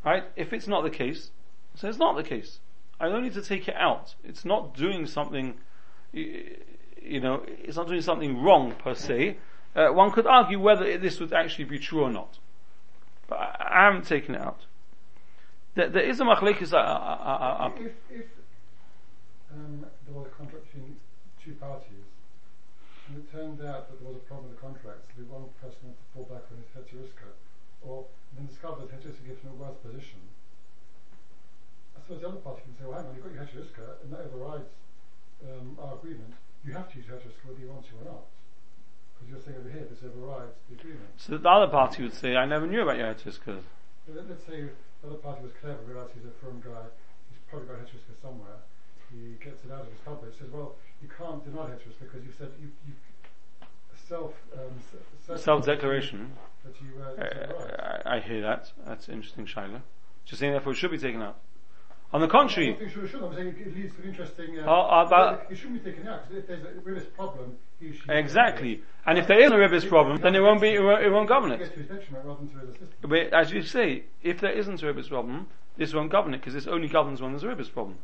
Right? 0.04 0.24
If 0.36 0.54
it's 0.54 0.68
not 0.68 0.84
the 0.84 0.90
case, 0.90 1.32
so 1.76 1.88
it's 1.88 1.98
not 1.98 2.16
the 2.16 2.24
case. 2.24 2.60
I 3.00 3.08
don't 3.08 3.24
need 3.24 3.34
to 3.34 3.42
take 3.42 3.68
it 3.68 3.76
out. 3.76 4.16
It's 4.24 4.44
not 4.44 4.76
doing 4.76 5.06
something, 5.06 5.56
you 6.12 7.20
know, 7.22 7.44
it's 7.48 7.78
not 7.78 7.88
doing 7.88 8.02
something 8.02 8.42
wrong 8.42 8.74
per 8.74 8.94
se. 8.94 9.38
Uh, 9.76 9.88
one 9.90 10.12
could 10.12 10.28
argue 10.28 10.60
whether 10.60 10.98
this 10.98 11.20
would 11.20 11.32
actually 11.32 11.66
be 11.66 11.80
true 11.80 12.04
or 12.04 12.12
not. 12.12 12.40
But 13.28 13.38
I, 13.40 13.68
I 13.70 13.86
haven't 13.86 14.06
taken 14.06 14.36
it 14.36 14.42
out. 14.42 14.66
There, 15.76 15.88
there 15.88 16.04
is 16.04 16.20
a 16.20 16.24
machlekes. 16.24 16.74
Uh, 16.74 16.78
uh, 16.78 16.82
uh, 16.82 17.72
If, 17.78 17.94
if 18.10 18.26
um, 19.54 19.86
there 20.06 20.16
was 20.16 20.26
a 20.28 20.36
contract 20.36 20.66
between 20.66 20.98
two 21.44 21.54
parties, 21.54 22.10
and 23.08 23.18
it 23.18 23.32
turned 23.32 23.62
out 23.62 23.90
that 23.90 24.02
there 24.02 24.10
was 24.10 24.18
a 24.18 24.26
problem 24.28 24.50
with 24.50 24.60
the 24.60 24.62
contract, 24.62 25.08
so 25.16 25.24
the 25.24 25.30
one 25.32 25.46
person 25.62 25.78
wanted 25.88 26.02
to 26.02 26.10
fall 26.14 26.26
back 26.28 26.46
on 26.52 26.58
his 26.60 26.70
heteriska, 26.74 27.32
or 27.82 28.06
then 28.36 28.46
discovered 28.46 28.90
that 28.90 28.92
Hedgeska 28.92 29.24
gives 29.26 29.42
him 29.42 29.52
a 29.54 29.58
worse 29.58 29.78
position, 29.82 30.20
Suppose 32.10 32.26
the 32.26 32.30
other 32.34 32.42
party 32.42 32.66
can 32.66 32.74
say, 32.74 32.90
well, 32.90 32.98
hang 32.98 33.06
on, 33.06 33.14
you've 33.14 33.22
got 33.22 33.38
your 33.38 33.46
Hedgeska, 33.46 34.02
and 34.02 34.10
that 34.10 34.26
overrides 34.26 34.74
um, 35.46 35.78
our 35.78 35.94
agreement. 35.94 36.34
You 36.66 36.74
have 36.74 36.90
to 36.90 36.98
use 36.98 37.06
Hedgeska 37.06 37.46
whether 37.46 37.62
you 37.62 37.70
want 37.70 37.86
to 37.86 37.94
or 38.02 38.06
not. 38.10 38.26
Because 39.14 39.30
you're 39.30 39.44
saying 39.46 39.62
over 39.62 39.70
here, 39.70 39.86
this 39.86 40.02
overrides 40.02 40.58
the 40.66 40.82
agreement. 40.82 41.06
So 41.22 41.38
the 41.38 41.46
other 41.46 41.70
party 41.70 42.02
would 42.02 42.18
say, 42.18 42.34
I 42.34 42.50
never 42.50 42.66
knew 42.66 42.82
about 42.82 42.98
your. 42.98 43.14
Let- 43.14 44.26
let's 44.26 44.42
say 44.42 44.74
the 44.74 45.06
other 45.06 45.22
party 45.22 45.46
was 45.46 45.54
clever, 45.62 45.78
realised 45.86 46.18
he's 46.18 46.26
a 46.26 46.34
firm 46.42 46.58
guy, 46.66 46.90
he's 47.30 47.46
probably 47.46 47.70
got 47.70 47.78
Hedgeska 47.78 48.18
somewhere. 48.18 48.58
He 49.14 49.38
gets 49.38 49.62
it 49.62 49.70
out 49.70 49.86
of 49.86 49.94
his. 49.94 50.34
He 50.34 50.40
says, 50.42 50.50
well, 50.50 50.82
you 51.06 51.10
can't 51.14 51.46
deny 51.46 51.70
Hedgeska 51.70 52.10
because 52.10 52.26
you 52.26 52.34
said 52.34 52.50
you, 52.58 52.74
you 52.90 52.98
self 53.94 54.34
um, 54.58 55.38
self 55.38 55.62
declaration. 55.64 56.34
that 56.66 56.74
you 56.82 56.90
uh, 57.06 57.22
Uh. 57.22 58.02
I, 58.10 58.18
I 58.18 58.20
hear 58.20 58.42
that. 58.42 58.74
That's 58.82 59.10
interesting, 59.10 59.46
Shaila. 59.46 59.86
Just 60.26 60.40
saying, 60.40 60.54
therefore, 60.54 60.74
it 60.74 60.82
should 60.82 60.90
be 60.90 60.98
taken 60.98 61.22
out. 61.22 61.38
On 62.12 62.22
the 62.22 62.28
I 62.28 62.30
contrary, 62.32 62.72
don't 62.72 62.80
think 62.80 62.92
sure, 62.92 63.08
sure. 63.08 63.26
I'm 63.28 63.36
saying 63.36 63.48
it 63.50 63.76
leads 63.76 63.94
to 63.96 64.02
an 64.02 64.10
interesting. 64.10 64.60
Uh, 64.60 64.64
Oh, 64.66 64.82
uh, 64.82 65.10
but- 65.10 65.48
it 65.52 65.56
shouldn't 65.58 65.84
be 65.84 65.92
taken 65.92 66.08
out 66.08 66.28
because 66.28 66.44
if 66.44 66.48
there's 66.48 66.64
a 66.64 66.80
ribbis 66.82 67.14
problem, 67.14 67.56
he 67.80 67.94
should. 67.94 68.10
exactly. 68.10 68.82
And 69.06 69.18
if 69.20 69.28
there 69.28 69.40
is 69.40 69.52
a 69.52 69.56
ribbis 69.56 69.88
problem, 69.88 70.18
then 70.18 70.36
it 70.36 70.40
won't 70.40 70.60
be, 70.60 70.70
it 70.70 70.82
won't, 70.82 71.04
it 71.04 71.10
won't 71.12 71.30
govern 71.30 71.52
it. 71.52 71.58
to 71.60 71.66
his 71.66 71.88
detriment 71.88 72.26
rather 72.26 72.40
than 72.40 72.50
to 72.50 72.60
his 72.60 72.70
assistance. 72.70 72.94
But 73.02 73.34
as 73.34 73.52
you 73.52 73.62
say, 73.62 74.04
if 74.24 74.42
there 74.42 74.52
isn't 74.52 74.82
a 74.82 74.86
ribbis 74.92 75.08
problem, 75.10 75.48
this 75.78 75.94
won't 75.94 76.12
govern 76.12 76.34
it 76.34 76.38
because 76.40 76.56
this 76.56 76.66
only 76.68 76.88
governs 76.88 77.22
when 77.22 77.32
there's 77.32 77.44
a 77.44 77.48
ribbis 77.48 77.72
problem. 77.72 78.00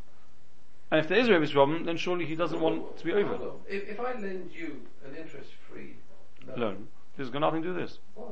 And 0.91 0.99
if 0.99 1.07
there 1.07 1.17
is 1.17 1.27
a 1.27 1.31
ribbis 1.31 1.51
problem, 1.51 1.85
then 1.85 1.97
surely 1.97 2.25
he 2.25 2.35
doesn't 2.35 2.59
want 2.61 2.97
to 2.99 3.03
be 3.05 3.11
over 3.11 3.35
Hold 3.37 3.49
on. 3.49 3.55
If, 3.67 3.89
if 3.89 3.99
I 3.99 4.13
lend 4.13 4.51
you 4.53 4.81
an 5.03 5.15
interest-free 5.15 5.95
loan, 6.47 6.59
loan. 6.59 6.87
This 7.17 7.25
has 7.25 7.31
got 7.31 7.39
nothing 7.39 7.63
to 7.63 7.69
do 7.69 7.73
with 7.73 7.83
this. 7.89 7.97
why? 8.13 8.27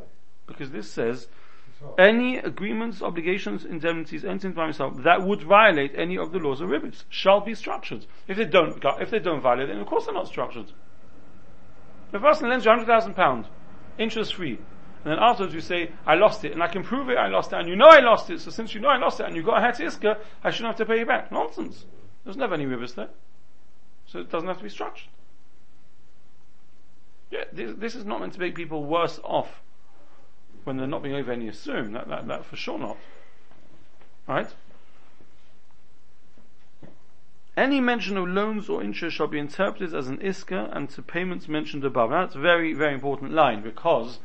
Because 0.46 0.70
this 0.70 0.89
says, 0.89 1.24
As 1.24 1.27
well. 1.27 1.36
Any 1.98 2.38
agreements, 2.38 3.02
obligations, 3.02 3.66
indemnities 3.66 4.24
into 4.24 4.50
by 4.50 4.66
himself 4.66 5.04
that 5.04 5.22
would 5.22 5.44
violate 5.44 5.94
any 5.96 6.18
of 6.18 6.32
the 6.32 6.40
laws 6.40 6.62
of 6.62 6.70
ribbis 6.70 7.04
shall 7.10 7.42
be 7.42 7.54
structured. 7.54 8.06
If 8.28 8.38
they 8.38 8.46
don't, 8.46 8.84
if 9.00 9.10
they 9.10 9.20
don't 9.20 9.42
violate, 9.42 9.68
then 9.68 9.80
of 9.80 9.88
course 9.88 10.06
they're 10.06 10.13
not 10.13 10.28
structured. 10.28 10.72
A 12.12 12.20
person 12.20 12.50
lends 12.50 12.66
you 12.66 12.72
hundred 12.72 12.88
thousand 12.88 13.16
pound, 13.16 13.48
interest 13.98 14.36
free, 14.36 14.60
and 15.04 15.12
then 15.12 15.20
afterwards 15.20 15.54
you 15.54 15.62
say, 15.62 15.92
I 16.06 16.16
lost 16.16 16.46
it, 16.46 16.54
and 16.54 16.63
I 16.63 16.68
can 16.68 16.84
prove 16.84 17.10
it, 17.10 17.18
I 17.18 17.28
lost 17.28 17.52
it, 17.52 17.60
and 17.60 17.68
you 17.68 17.75
know 17.75 17.88
I 17.88 18.00
lost 18.00 18.30
it, 18.30 18.40
so 18.40 18.52
since 18.52 18.74
you 18.74 18.82
know 18.82 18.90
I 18.90 18.98
lost 18.98 19.20
it, 19.20 19.25
and 19.25 19.36
you 19.36 19.44
got 19.44 19.58
a 19.58 19.62
Hatziska, 19.62 20.18
I 20.44 20.50
shouldn't 20.50 20.78
have 20.78 20.88
to 20.88 20.92
pay 20.92 21.00
you 21.00 21.06
back. 21.06 21.32
Nonsense. 21.32 21.86
There's 22.24 22.38
never 22.38 22.54
any 22.54 22.66
ribbis 22.66 22.96
there. 22.96 23.10
So 24.06 24.20
it 24.20 24.30
doesn't 24.30 24.48
have 24.48 24.58
to 24.58 24.63
be 24.63 24.70
structured. 24.70 25.10
Yeah, 27.32 27.46
this, 27.52 27.74
this 27.78 27.96
is 27.96 28.06
not 28.06 28.22
meant 28.22 28.34
to 28.34 28.40
make 28.40 28.56
people 28.56 28.84
worse 28.86 29.20
off 29.24 29.63
when 30.63 30.77
they're 30.77 30.88
not 30.88 31.03
being 31.03 31.15
over 31.15 31.32
any 31.32 31.48
assume. 31.48 31.93
That, 31.93 32.08
that, 32.10 32.27
that 32.27 32.46
for 32.46 32.55
sure 32.55 32.79
not. 32.79 32.98
Right? 34.27 34.48
Any 37.55 37.79
mention 37.79 38.17
of 38.17 38.27
loans 38.27 38.67
or 38.67 38.82
interest 38.82 39.15
shall 39.15 39.27
be 39.27 39.38
interpreted 39.38 39.93
as 39.93 40.08
an 40.08 40.17
iska 40.17 40.75
and 40.75 40.89
to 40.91 41.03
payments 41.03 41.48
mentioned 41.48 41.86
above. 41.86 42.10
That's 42.10 42.36
a 42.36 42.39
very, 42.39 42.74
very 42.74 42.96
important 42.96 43.32
line 43.32 43.62
because 43.62 44.20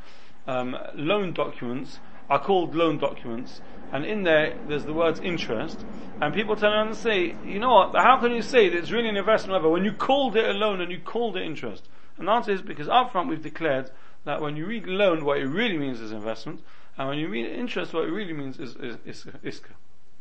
um, 0.47 0.76
loan 0.95 1.35
documents 1.35 1.99
are 2.30 2.38
called 2.38 2.75
loan 2.75 2.99
documents 2.99 3.61
and 3.92 4.04
in 4.04 4.23
there 4.23 4.57
there's 4.66 4.85
the 4.85 4.95
words 4.95 5.21
interest 5.21 5.85
and 6.21 6.35
people 6.35 6.57
turn 6.57 6.73
around 6.73 6.88
and 6.88 6.97
say, 6.97 7.37
you 7.45 7.59
know 7.59 7.71
what, 7.71 7.95
how 7.95 8.18
can 8.18 8.33
you 8.33 8.42
say 8.42 8.71
that 8.71 8.78
it's 8.78 8.90
really 8.90 9.09
an 9.09 9.16
investment 9.16 9.52
level 9.52 9.73
when 9.73 9.85
you 9.85 9.92
called 9.92 10.35
it 10.35 10.49
a 10.49 10.52
loan 10.52 10.80
and 10.80 10.90
you 10.90 10.99
called 10.99 11.37
it 11.37 11.42
interest? 11.42 11.87
And 12.16 12.28
the 12.28 12.33
answer 12.33 12.52
is 12.52 12.62
because 12.62 12.88
up 12.88 13.12
front 13.12 13.28
we've 13.28 13.42
declared 13.42 13.90
that 14.28 14.42
when 14.42 14.56
you 14.56 14.66
read 14.66 14.87
loan 14.87 15.25
what 15.25 15.38
it 15.38 15.47
really 15.47 15.78
means 15.78 16.00
is 16.00 16.12
investment 16.12 16.61
and 16.99 17.08
when 17.08 17.18
you 17.18 17.28
read 17.28 17.47
interest 17.47 17.94
what 17.94 18.04
it 18.04 18.12
really 18.12 18.35
means 18.35 18.58
is, 18.58 18.76
is, 18.76 18.97
is 19.06 19.25
iska. 19.42 19.73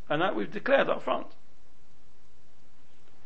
And 0.09 0.21
that 0.21 0.33
we've 0.35 0.49
declared 0.49 0.89
up 0.89 1.03
front. 1.03 1.27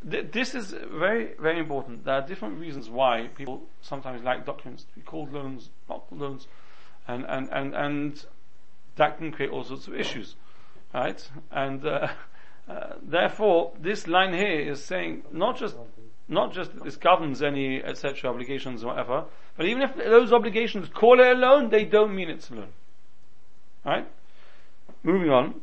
Th- 0.09 0.31
this 0.31 0.55
is 0.55 0.73
very, 0.91 1.33
very 1.39 1.59
important. 1.59 2.05
There 2.05 2.15
are 2.15 2.25
different 2.25 2.59
reasons 2.59 2.89
why 2.89 3.29
people 3.35 3.61
sometimes 3.81 4.23
like 4.23 4.45
documents 4.45 4.85
to 4.85 4.95
be 4.95 5.01
called 5.01 5.31
loans, 5.31 5.69
not 5.87 6.07
called 6.07 6.21
loans, 6.21 6.47
and, 7.07 7.25
and, 7.25 7.49
and, 7.51 7.75
and 7.75 8.25
that 8.95 9.19
can 9.19 9.31
create 9.31 9.51
all 9.51 9.63
sorts 9.63 9.87
of 9.87 9.93
issues, 9.93 10.35
right? 10.93 11.29
And 11.51 11.85
uh, 11.85 12.07
uh, 12.67 12.93
therefore, 13.03 13.73
this 13.79 14.07
line 14.07 14.33
here 14.33 14.71
is 14.71 14.83
saying 14.83 15.23
not 15.31 15.57
just 15.57 15.75
not 16.31 16.53
just 16.53 16.73
that 16.73 16.83
this 16.83 16.97
governs 16.97 17.43
any 17.43 17.83
etc. 17.83 18.29
obligations 18.29 18.83
or 18.83 18.87
whatever, 18.87 19.25
but 19.57 19.65
even 19.65 19.83
if 19.83 19.95
those 19.95 20.31
obligations 20.33 20.89
call 20.89 21.19
it 21.19 21.27
a 21.27 21.33
loan, 21.33 21.69
they 21.69 21.85
don't 21.85 22.15
mean 22.15 22.29
it's 22.29 22.49
a 22.49 22.55
loan, 22.55 22.69
right? 23.85 24.07
Moving 25.03 25.29
on. 25.29 25.61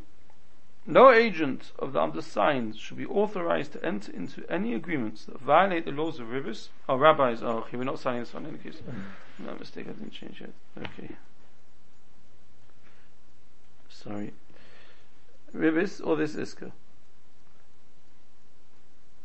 No 0.87 1.11
agent 1.11 1.72
of 1.78 1.92
the 1.92 2.00
undersigned 2.00 2.76
should 2.76 2.96
be 2.96 3.04
authorized 3.04 3.72
to 3.74 3.85
enter 3.85 4.11
into 4.11 4.42
any 4.50 4.74
agreements 4.74 5.26
that 5.26 5.38
violate 5.38 5.85
the 5.85 5.90
laws 5.90 6.18
of 6.18 6.31
rivers. 6.31 6.70
Oh, 6.88 6.96
rabbis. 6.96 7.42
Oh, 7.42 7.59
okay, 7.59 7.76
we're 7.76 7.85
not 7.85 7.98
signing 7.98 8.20
this 8.20 8.33
one 8.33 8.46
in 8.46 8.54
any 8.54 8.59
case. 8.59 8.76
Mm-hmm. 8.76 9.46
No 9.46 9.54
mistake, 9.57 9.87
I 9.87 9.92
didn't 9.92 10.12
change 10.12 10.40
it. 10.40 10.54
Okay. 10.78 11.14
Sorry. 13.90 14.33
Rivers 15.52 16.00
or 16.00 16.16
this 16.16 16.35
iska? 16.37 16.72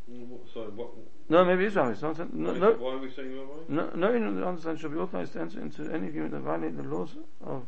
What- 0.07 0.49
Sorry, 0.53 0.69
what? 0.71 0.89
No, 1.29 1.45
maybe 1.45 1.65
it's 1.65 1.75
rabbis. 1.75 2.01
No, 2.01 2.11
no, 2.11 2.51
why, 2.51 2.59
no, 2.59 2.71
why 2.73 2.93
are 2.93 2.97
we 2.97 3.09
saying 3.09 3.37
rabbi? 3.37 3.53
no, 3.69 3.89
no 3.95 4.09
agent 4.09 4.27
of 4.27 4.35
the 4.35 4.47
undersigned 4.47 4.79
be 4.93 4.99
authorized 4.99 5.33
to 5.33 5.39
enter 5.39 5.61
into 5.61 5.89
any 5.93 6.07
agreement 6.07 6.31
that 6.33 6.41
violate 6.41 6.75
the 6.75 6.83
laws 6.83 7.15
of. 7.41 7.65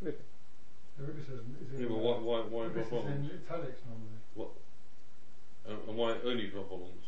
In, 0.00 0.14
Yeah, 1.78 1.86
but 1.88 1.94
uh, 1.94 1.98
why, 1.98 2.18
why, 2.18 2.40
why 2.40 2.64
ribbis 2.66 2.88
drop 2.88 3.04
is 3.06 3.30
italics 3.46 3.80
normally. 3.86 4.18
What? 4.34 4.48
And, 5.66 5.78
and 5.88 5.96
why 5.96 6.16
only 6.24 6.46
drop 6.48 6.72
ons? 6.72 7.06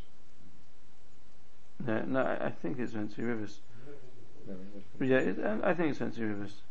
No, 1.87 2.03
no, 2.03 2.21
I 2.21 2.47
I 2.47 2.51
think 2.51 2.79
it's 2.79 2.95
meant 2.95 3.11
to 3.13 3.17
be 3.19 3.25
rivers. 3.25 3.61
No, 4.47 4.55
Yeah, 5.07 5.19
it, 5.19 5.39
I 5.45 5.71
I 5.71 5.75
think 5.75 5.91
it's 5.91 6.01
meant 6.01 6.15
to 6.15 6.21
be 6.21 6.27
rivers. 6.27 6.63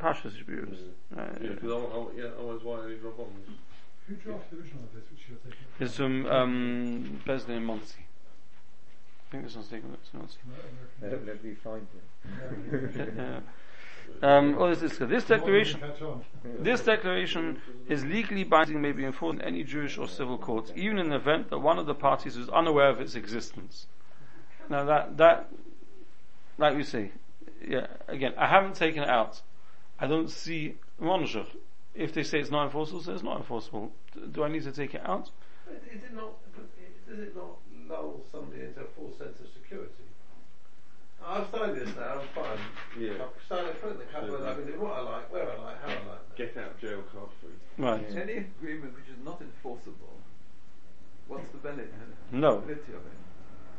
Pashas 0.00 0.36
should 0.36 0.46
be 0.46 0.54
rivers. 0.54 0.78
Uh, 1.16 1.22
Yeah, 1.40 1.50
because 1.50 2.12
yeah, 2.16 2.24
otherwise 2.38 2.60
why 2.62 2.78
only 2.78 2.96
drop 2.96 3.18
ons? 3.18 3.48
Who 4.06 4.14
drafted 4.14 4.58
the 4.58 4.62
original 4.62 4.84
of 4.84 4.94
this, 4.94 5.04
which 5.10 5.20
you're 5.28 5.38
taking? 5.38 5.66
It's 5.80 5.96
from 5.96 6.26
um, 6.26 7.20
Besley 7.26 7.56
and 7.56 7.66
Monty. 7.66 8.06
I 9.28 9.30
think 9.30 9.44
this 9.44 9.56
one's 9.56 9.68
taken 9.68 9.92
it's 9.92 10.14
Monty. 10.14 10.36
Let, 11.02 11.26
let 11.26 11.44
me 11.44 11.54
find 11.54 11.86
it. 11.94 13.14
Yeah. 13.16 13.40
Um, 14.22 14.56
oh, 14.58 14.74
this, 14.74 14.82
is, 14.82 14.98
this 14.98 15.24
declaration, 15.24 15.80
this 16.58 16.82
declaration 16.82 17.60
is 17.88 18.04
legally 18.04 18.42
binding, 18.42 18.80
may 18.80 18.92
be 18.92 19.04
enforced 19.04 19.38
in 19.38 19.44
any 19.44 19.62
Jewish 19.62 19.96
or 19.96 20.08
civil 20.08 20.38
courts, 20.38 20.72
even 20.74 20.98
in 20.98 21.10
the 21.10 21.16
event 21.16 21.50
that 21.50 21.58
one 21.58 21.78
of 21.78 21.86
the 21.86 21.94
parties 21.94 22.36
is 22.36 22.48
unaware 22.48 22.88
of 22.88 23.00
its 23.00 23.14
existence. 23.14 23.86
Now 24.68 24.84
that 24.84 25.18
that, 25.18 25.50
like 26.56 26.74
we 26.74 26.82
say, 26.82 27.12
yeah. 27.66 27.86
Again, 28.08 28.32
I 28.36 28.46
haven't 28.46 28.74
taken 28.74 29.02
it 29.02 29.08
out. 29.08 29.42
I 30.00 30.06
don't 30.06 30.30
see 30.30 30.76
monshach. 31.00 31.46
If 31.94 32.12
they 32.14 32.22
say 32.22 32.38
it's 32.38 32.50
not 32.50 32.64
enforceable, 32.66 33.02
so 33.02 33.12
it's 33.12 33.22
not 33.22 33.38
enforceable. 33.38 33.90
Do 34.32 34.44
I 34.44 34.48
need 34.48 34.62
to 34.64 34.72
take 34.72 34.94
it 34.94 35.02
out? 35.04 35.30
But 35.66 35.82
is 35.92 36.02
it 36.04 36.14
not? 36.14 36.34
Does 37.08 37.18
it 37.18 37.34
not 37.34 37.56
lull 37.88 38.20
somebody 38.30 38.62
into 38.62 38.80
a 38.80 38.84
false 38.96 39.16
sense 39.18 39.40
of 39.40 39.46
security? 39.54 40.04
I've 41.26 41.46
signed 41.50 41.76
this 41.76 41.88
now. 41.96 42.20
I'm 42.20 42.28
fine. 42.34 42.58
Yeah. 42.98 43.12
I've 43.24 43.48
signed 43.48 43.66
it, 43.68 43.82
put 43.82 43.90
it 43.90 43.92
in 43.94 43.98
the 43.98 44.04
cupboard. 44.04 44.42
I 44.46 44.54
can 44.54 44.66
do 44.66 44.80
what 44.80 44.92
I 44.92 45.00
like, 45.00 45.32
where 45.32 45.42
I 45.50 45.56
like, 45.62 45.82
how 45.82 45.88
I 45.88 46.08
like. 46.08 46.36
Get 46.36 46.56
out 46.56 46.80
jail 46.80 47.02
card 47.12 47.28
free. 47.40 47.84
Right. 47.84 48.06
Yeah. 48.10 48.20
Any 48.20 48.32
agreement 48.36 48.94
which 48.94 49.08
is 49.08 49.24
not 49.24 49.40
enforceable, 49.40 50.14
what's 51.26 51.48
the 51.48 51.58
valid 51.58 51.90
uh, 51.92 52.36
No. 52.36 52.58
validity 52.60 52.92
of 52.92 53.00
it? 53.00 53.12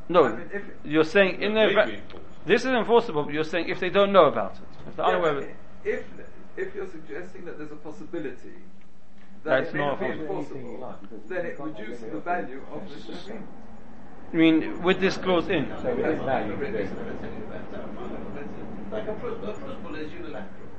No. 0.10 0.26
I 0.26 0.32
mean, 0.36 0.50
if 0.54 0.64
You're 0.84 1.04
saying 1.04 1.42
in 1.42 1.54
the 1.54 1.68
Maybe 1.74 2.02
this 2.46 2.62
is 2.62 2.68
enforceable, 2.68 3.24
but 3.24 3.34
you're 3.34 3.44
saying 3.44 3.70
if 3.70 3.80
they 3.80 3.90
don't 3.90 4.12
know 4.12 4.26
about 4.26 4.56
it, 4.56 4.62
if 4.88 4.96
they're 4.96 5.06
Yeah, 5.06 5.12
unaware 5.14 5.38
of 5.38 5.44
it, 5.44 5.56
if 5.84 6.04
if 6.58 6.76
you're 6.76 6.90
suggesting 6.90 7.46
that 7.46 7.58
there's 7.58 7.72
a 7.72 7.76
possibility 7.76 8.58
that 9.44 9.64
That's 9.64 9.70
it 9.70 9.74
may 9.76 9.80
not 9.80 9.92
not 9.92 10.00
be 10.00 10.06
enforceable. 10.20 10.60
enforceable, 10.60 11.20
then 11.28 11.46
it 11.46 11.60
reduces 11.60 12.12
the 12.12 12.20
value 12.20 12.62
of 12.72 12.90
this 12.90 13.04
agreement. 13.08 13.48
I 14.32 14.36
mean, 14.36 14.82
with 14.84 15.00
this 15.00 15.18
clause 15.18 15.48
in. 15.50 15.66
So 15.82 15.88
it 15.90 16.00
is 16.00 16.20
now 16.22 16.46
you 16.46 16.54
I've 16.54 16.60
can 16.60 16.60
read 16.60 16.74
this, 16.74 16.90
do. 16.90 17.00
It, 17.02 17.50
that's 17.50 17.74
how 17.74 17.88
fine 17.96 18.12
I've 18.14 18.36
read 18.36 18.46
it. 18.46 18.92
Like 18.92 19.08
a 19.08 19.14
prus- 19.14 19.40
a 19.42 19.96
is 19.96 20.12
unilateral. 20.14 20.70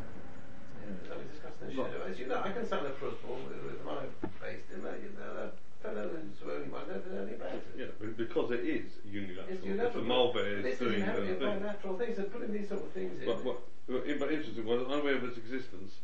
So 1.08 1.16
we 1.18 1.24
discussed 1.32 1.60
this. 1.60 1.74
As 2.10 2.18
you 2.18 2.26
know, 2.26 2.40
I 2.44 2.50
can 2.52 2.66
sign 2.66 2.86
a 2.86 2.90
prusbul 2.90 3.38
with, 3.48 3.62
with 3.64 3.84
my 3.84 4.04
face 4.40 4.62
in 4.74 4.82
there. 4.82 4.96
You 4.98 5.10
know, 5.18 5.34
that 5.34 5.54
fellow 5.82 6.08
who's 6.08 6.46
wearing 6.46 6.70
my 6.70 6.80
never 6.80 7.08
know 7.10 7.22
anything. 7.22 7.60
Yeah, 7.76 7.86
because 8.16 8.50
it 8.52 8.60
is 8.60 8.84
unilateral. 9.04 9.48
It's 9.48 9.60
If 9.60 9.66
unilateral. 9.66 10.04
the 10.04 10.10
Malbec 10.10 10.58
is 10.58 10.62
This 10.64 10.72
is 10.74 10.78
doing 10.80 11.00
the 11.06 11.12
a 11.12 11.24
thing. 11.26 11.38
bilateral 11.38 11.96
thing. 11.98 12.14
So 12.16 12.22
putting 12.24 12.52
these 12.52 12.68
sort 12.68 12.82
of 12.82 12.90
things 12.92 13.20
in. 13.20 13.26
But, 13.26 13.44
but, 13.44 13.56
but, 13.88 14.18
but 14.18 14.32
interesting, 14.32 14.66
well, 14.66 14.84
unaware 14.92 15.16
of 15.16 15.24
its 15.24 15.38
existence, 15.38 15.94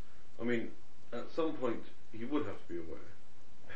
I 0.40 0.44
mean, 0.44 0.70
at 1.12 1.30
some 1.34 1.52
point, 1.54 1.82
he 2.12 2.24
would 2.24 2.46
have 2.46 2.58
to 2.66 2.68
be 2.72 2.76
aware. 2.78 2.98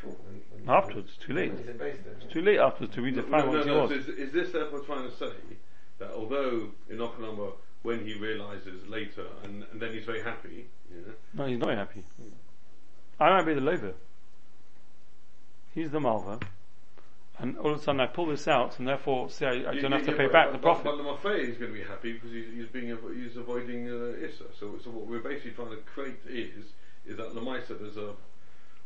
When- 0.02 0.40
when- 0.64 0.68
Afterwards, 0.74 1.16
too 1.20 1.34
late. 1.34 1.50
when 1.50 1.58
he's 1.58 1.68
embraced 1.68 2.06
it. 2.06 2.16
It's 2.22 2.32
too 2.32 2.40
late 2.42 2.58
afterwards 2.58 2.94
to 2.94 3.00
redefine 3.02 3.30
no, 3.30 3.46
what 3.46 3.52
no, 3.52 3.60
he 3.62 3.66
no, 3.68 3.80
was. 3.82 3.90
so 3.90 3.96
is, 3.96 4.08
is 4.08 4.32
this 4.32 4.50
therefore 4.52 4.80
trying 4.80 5.08
to 5.10 5.14
say 5.16 5.32
that 5.98 6.10
although 6.12 6.70
in 6.88 6.96
Okanamba 6.98 7.52
when 7.82 8.04
he 8.06 8.14
realizes 8.14 8.86
later, 8.88 9.26
and, 9.44 9.64
and 9.72 9.80
then 9.80 9.92
he's 9.92 10.04
very 10.04 10.22
happy. 10.22 10.66
Yeah. 10.90 11.12
No, 11.34 11.46
he's 11.46 11.58
not 11.58 11.66
very 11.66 11.78
happy. 11.78 12.02
I 13.18 13.30
might 13.30 13.44
be 13.46 13.54
the 13.54 13.60
lover. 13.60 13.94
He's 15.74 15.90
the 15.90 16.00
malva. 16.00 16.38
And 17.38 17.56
all 17.58 17.70
of 17.72 17.80
a 17.80 17.82
sudden 17.82 18.00
I 18.00 18.06
pull 18.06 18.26
this 18.26 18.46
out 18.46 18.78
and 18.78 18.86
therefore 18.86 19.30
say 19.30 19.46
I, 19.46 19.50
I 19.50 19.54
don't 19.62 19.76
you- 19.76 19.88
have 19.90 20.04
to 20.04 20.10
you- 20.10 20.16
pay 20.16 20.26
back 20.28 20.52
the 20.52 20.58
profit. 20.58 20.84
But 20.84 20.96
the 20.96 21.02
Mafei 21.02 21.48
is 21.48 21.56
going 21.56 21.72
to 21.72 21.78
be 21.78 21.82
happy 21.84 22.12
because 22.12 22.30
he's, 22.32 22.46
he's 22.54 22.66
being 22.66 22.88
avo- 22.88 23.14
he's 23.16 23.36
avoiding 23.36 23.88
uh, 23.88 24.24
Issa. 24.26 24.44
So, 24.58 24.74
so 24.84 24.90
what 24.90 25.06
we're 25.06 25.20
basically 25.20 25.52
trying 25.52 25.70
to 25.70 25.76
create 25.76 26.20
is 26.28 26.66
is 27.06 27.16
that 27.16 27.34
Lamaisa 27.34 27.78
there's 27.80 27.96
a 27.96 28.12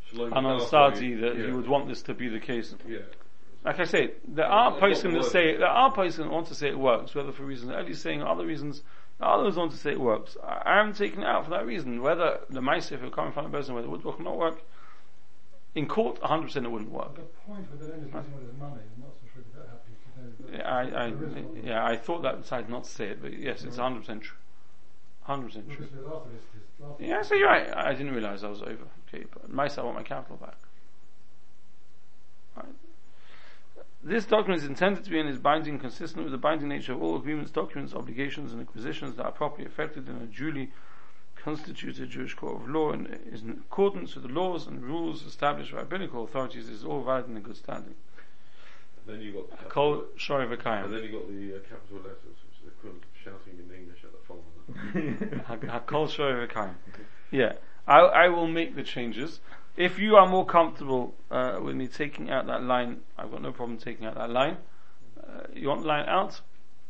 Shalom 0.08 0.32
and 0.32 0.46
on 0.46 0.58
Gadol 0.58 0.66
Sadi 0.66 1.14
for 1.14 1.20
that 1.22 1.36
yeah. 1.38 1.46
you 1.46 1.56
would 1.56 1.66
want 1.68 1.88
this 1.88 2.02
to 2.02 2.14
be 2.14 2.28
the 2.28 2.38
case. 2.38 2.74
Yeah. 2.86 2.98
Like 3.64 3.80
I 3.80 3.84
say, 3.84 4.12
there 4.28 4.46
are 4.46 4.72
person 4.78 5.14
that 5.14 5.24
say 5.24 5.56
there 5.56 5.66
are 5.66 5.90
person 5.90 6.24
that 6.26 6.32
want 6.32 6.46
to 6.48 6.54
say 6.54 6.68
it 6.68 6.78
works, 6.78 7.14
whether 7.14 7.32
for 7.32 7.44
reasons 7.44 7.72
Ellie's 7.72 8.00
saying 8.00 8.22
or 8.22 8.28
other 8.28 8.46
reasons. 8.46 8.82
Others 9.20 9.56
want 9.56 9.70
to 9.70 9.78
say 9.78 9.92
it 9.92 10.00
works. 10.00 10.36
I 10.44 10.80
am 10.80 10.92
taking 10.92 11.20
it 11.22 11.26
out 11.26 11.44
for 11.44 11.50
that 11.50 11.64
reason. 11.66 12.02
Whether 12.02 12.40
the 12.50 12.60
mice, 12.60 12.92
if 12.92 13.00
you 13.02 13.10
come 13.10 13.28
in 13.28 13.32
front 13.32 13.48
of 13.48 13.54
a 13.54 13.56
person, 13.56 13.74
whether 13.74 13.86
it 13.86 13.90
would 13.90 14.04
work 14.04 14.18
or 14.20 14.22
not 14.22 14.36
work, 14.36 14.60
in 15.74 15.86
court, 15.88 16.20
100% 16.20 16.56
it 16.64 16.70
wouldn't 16.70 16.90
work. 16.90 17.16
The 17.16 17.22
point 17.46 17.70
with 17.70 17.80
the 17.80 17.88
lender 17.88 18.06
is 18.06 18.12
his 18.12 18.58
money, 18.58 18.80
I'm 18.96 19.02
not 19.02 19.14
so 19.14 19.26
sure 19.32 19.42
he'd 19.42 19.54
that 19.54 19.68
happy. 19.68 19.92
Yeah, 20.52 20.62
I, 20.62 21.06
I, 21.06 21.10
there 21.10 21.28
is 21.28 21.34
one. 21.34 21.62
yeah, 21.64 21.84
I 21.84 21.96
thought 21.96 22.22
that 22.22 22.40
decided 22.42 22.70
not 22.70 22.84
to 22.84 22.90
say 22.90 23.06
it, 23.08 23.22
but 23.22 23.36
yes, 23.36 23.64
it's 23.64 23.76
100% 23.76 24.04
true. 24.22 24.36
100% 25.28 25.28
Well, 25.28 25.48
true. 25.48 25.60
this 25.80 25.92
was 25.92 26.06
after 26.06 26.30
this, 26.30 26.42
this 26.54 26.62
last 26.80 27.00
Yeah, 27.00 27.22
so 27.22 27.34
you're 27.34 27.48
right. 27.48 27.68
I 27.76 27.92
didn't 27.92 28.14
realise 28.14 28.44
I 28.44 28.48
was 28.48 28.62
over. 28.62 28.86
Okay, 29.08 29.24
but 29.32 29.50
myself, 29.50 29.84
I 29.84 29.86
want 29.86 29.96
my 29.98 30.02
capital 30.04 30.36
back. 30.36 30.56
Right. 32.56 32.66
This 34.02 34.26
document 34.26 34.62
is 34.62 34.68
intended 34.68 35.02
to 35.04 35.10
be 35.10 35.18
and 35.18 35.28
is 35.28 35.38
binding, 35.38 35.78
consistent 35.78 36.24
with 36.24 36.32
the 36.32 36.38
binding 36.38 36.68
nature 36.68 36.92
of 36.92 37.02
all 37.02 37.16
agreements, 37.16 37.50
documents, 37.50 37.94
obligations, 37.94 38.52
and 38.52 38.60
acquisitions 38.60 39.16
that 39.16 39.24
are 39.24 39.32
properly 39.32 39.66
affected 39.66 40.08
in 40.08 40.16
a 40.16 40.26
duly 40.26 40.70
constituted 41.44 42.08
Jewish 42.08 42.32
court 42.34 42.62
of 42.62 42.68
law 42.68 42.92
and 42.92 43.06
is 43.30 43.42
in 43.42 43.50
accordance 43.50 44.14
with 44.14 44.24
the 44.24 44.32
laws 44.32 44.66
and 44.66 44.82
rules 44.82 45.24
established 45.26 45.72
by 45.72 45.78
rabbinical 45.78 46.24
authorities 46.24 46.70
is 46.70 46.84
all 46.84 47.02
valid 47.04 47.28
and 47.28 47.36
in 47.36 47.42
good 47.42 47.56
standing. 47.56 47.94
And 49.06 49.14
then 49.14 49.22
you 49.22 49.32
got 49.32 49.50
the 49.50 49.56
capital, 49.56 49.72
Kol 49.72 50.04
and 50.84 50.94
then 50.94 51.02
you 51.04 51.12
got 51.12 51.28
the 51.28 51.56
uh, 51.56 51.58
capital 51.68 51.98
letters, 51.98 52.38
which 52.42 52.56
is 52.56 52.62
the 52.64 52.70
equivalent 52.70 53.04
of 53.04 53.10
shouting 53.22 53.58
in 53.58 53.74
English 53.78 53.98
at 54.04 54.12
the 54.12 54.24
phone. 54.26 55.44
Ha- 55.68 55.80
Hakol 55.80 56.08
Shori 56.08 56.48
V'Kayim. 56.48 56.74
Yeah, 57.30 57.52
I, 57.86 57.98
I 57.98 58.28
will 58.28 58.46
make 58.48 58.74
the 58.74 58.82
changes. 58.82 59.40
If 59.76 59.98
you 59.98 60.16
are 60.16 60.26
more 60.26 60.46
comfortable 60.46 61.14
uh, 61.30 61.58
with 61.62 61.74
me 61.76 61.88
taking 61.88 62.30
out 62.30 62.46
that 62.46 62.62
line, 62.62 63.00
I've 63.18 63.30
got 63.30 63.42
no 63.42 63.52
problem 63.52 63.76
taking 63.76 64.06
out 64.06 64.14
that 64.14 64.30
line. 64.30 64.56
Uh, 65.22 65.40
you 65.52 65.68
want 65.68 65.82
the 65.82 65.88
line 65.88 66.08
out? 66.08 66.40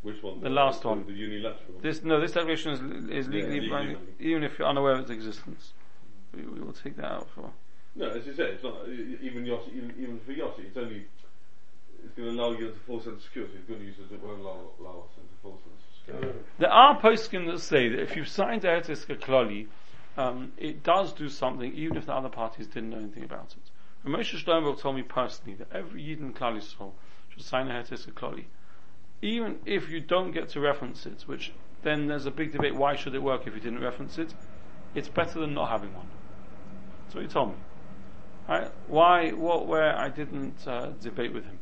Which 0.04 0.22
one? 0.22 0.40
The 0.40 0.50
last 0.50 0.84
one. 0.84 1.06
The 1.06 1.12
unilateral. 1.12 1.80
This 1.80 2.04
no, 2.04 2.20
this 2.20 2.32
declaration 2.32 2.72
is, 2.72 2.80
is 3.08 3.28
legally 3.28 3.60
legally 3.60 3.68
binding, 3.70 3.96
even 4.20 4.44
if 4.44 4.58
you're 4.58 4.68
unaware 4.68 4.92
of 4.92 5.00
its 5.00 5.10
existence. 5.10 5.72
We, 6.34 6.42
we 6.42 6.60
will 6.60 6.74
take 6.74 6.96
that 6.96 7.10
out 7.10 7.28
for. 7.34 7.50
No, 7.96 8.10
as 8.10 8.26
you 8.26 8.34
said, 8.34 8.50
it's 8.50 8.62
not 8.62 8.86
even 8.86 9.46
Yossi, 9.46 9.74
even, 9.74 9.94
even 9.98 10.20
for 10.26 10.32
Yossi, 10.32 10.66
it's 10.66 10.76
only 10.76 11.06
it's 12.04 12.12
going 12.14 12.36
to 12.36 12.42
allow 12.42 12.50
you 12.52 12.68
to 12.68 12.78
force 12.86 13.06
into 13.06 13.22
security. 13.22 13.54
It's 13.56 13.66
going 13.66 13.80
to 13.80 13.86
use 13.86 13.96
it, 13.98 14.22
won't 14.22 14.40
allow, 14.40 14.58
allow 14.78 15.04
us 15.04 15.16
into 15.16 15.34
force 15.42 15.60
into 15.64 16.20
security. 16.20 16.38
There 16.58 16.70
are 16.70 17.00
postscripts 17.00 17.50
that 17.50 17.60
say 17.60 17.88
that 17.88 18.00
if 18.00 18.14
you've 18.14 18.28
signed 18.28 18.62
Heter 18.62 18.90
Iska 18.90 19.18
Klali, 19.20 19.68
um, 20.18 20.52
it 20.58 20.82
does 20.82 21.14
do 21.14 21.30
something 21.30 21.72
even 21.72 21.96
if 21.96 22.06
the 22.06 22.12
other 22.12 22.28
parties 22.28 22.66
didn't 22.66 22.90
know 22.90 22.98
anything 22.98 23.24
about 23.24 23.54
it. 23.56 23.70
And 24.04 24.14
Moshe 24.14 24.44
Shlomo 24.44 24.78
told 24.78 24.96
me 24.96 25.02
personally 25.02 25.54
that 25.54 25.72
every 25.72 26.02
Yid 26.02 26.20
in 26.20 26.34
Klal 26.34 26.58
Yisrael 26.58 26.92
should 27.30 27.42
sign 27.42 27.68
Heter 27.68 27.92
Iska 27.92 28.12
Klali. 28.12 28.44
Even 29.24 29.58
if 29.64 29.88
you 29.88 30.00
don't 30.00 30.32
get 30.32 30.50
to 30.50 30.60
reference 30.60 31.06
it, 31.06 31.22
which 31.24 31.50
then 31.82 32.08
there's 32.08 32.26
a 32.26 32.30
big 32.30 32.52
debate, 32.52 32.74
why 32.74 32.94
should 32.94 33.14
it 33.14 33.22
work 33.22 33.46
if 33.46 33.54
you 33.54 33.60
didn't 33.60 33.80
reference 33.80 34.18
it? 34.18 34.34
It's 34.94 35.08
better 35.08 35.40
than 35.40 35.54
not 35.54 35.70
having 35.70 35.94
one. 35.94 36.08
That's 37.04 37.14
what 37.14 37.22
he 37.22 37.28
told 37.28 37.48
me. 37.48 37.54
Right? 38.46 38.70
Why, 38.86 39.30
what, 39.30 39.66
where 39.66 39.96
I 39.96 40.10
didn't 40.10 40.68
uh, 40.68 40.90
debate 41.00 41.32
with 41.32 41.44
him. 41.44 41.58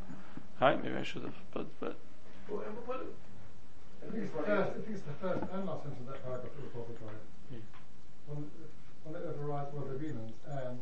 Right? 0.61 0.83
Maybe 0.83 0.96
I 0.96 1.05
should 1.05 1.22
have, 1.22 1.37
but, 1.55 1.66
but 1.79 1.96
Well, 2.48 2.64
and 2.66 2.77
what- 2.85 3.07
I 4.03 4.11
think 4.11 4.25
it's 4.25 4.35
the 4.35 4.42
first, 4.42 4.70
I 4.70 4.72
think 4.72 4.87
it's 4.88 5.03
the 5.03 5.12
first 5.20 5.44
and 5.53 5.64
last 5.64 5.83
sentence 5.85 6.01
of 6.01 6.07
that 6.12 6.25
paragraph 6.25 6.51
that 6.57 6.62
was 6.64 6.72
bothered 6.75 7.07
by 7.07 7.12
it. 7.55 7.62
When, 8.27 8.51
when 9.05 9.22
it 9.22 9.29
overrides 9.29 9.70
all 9.72 9.83
the 9.83 9.94
agreements 9.94 10.35
and 10.51 10.79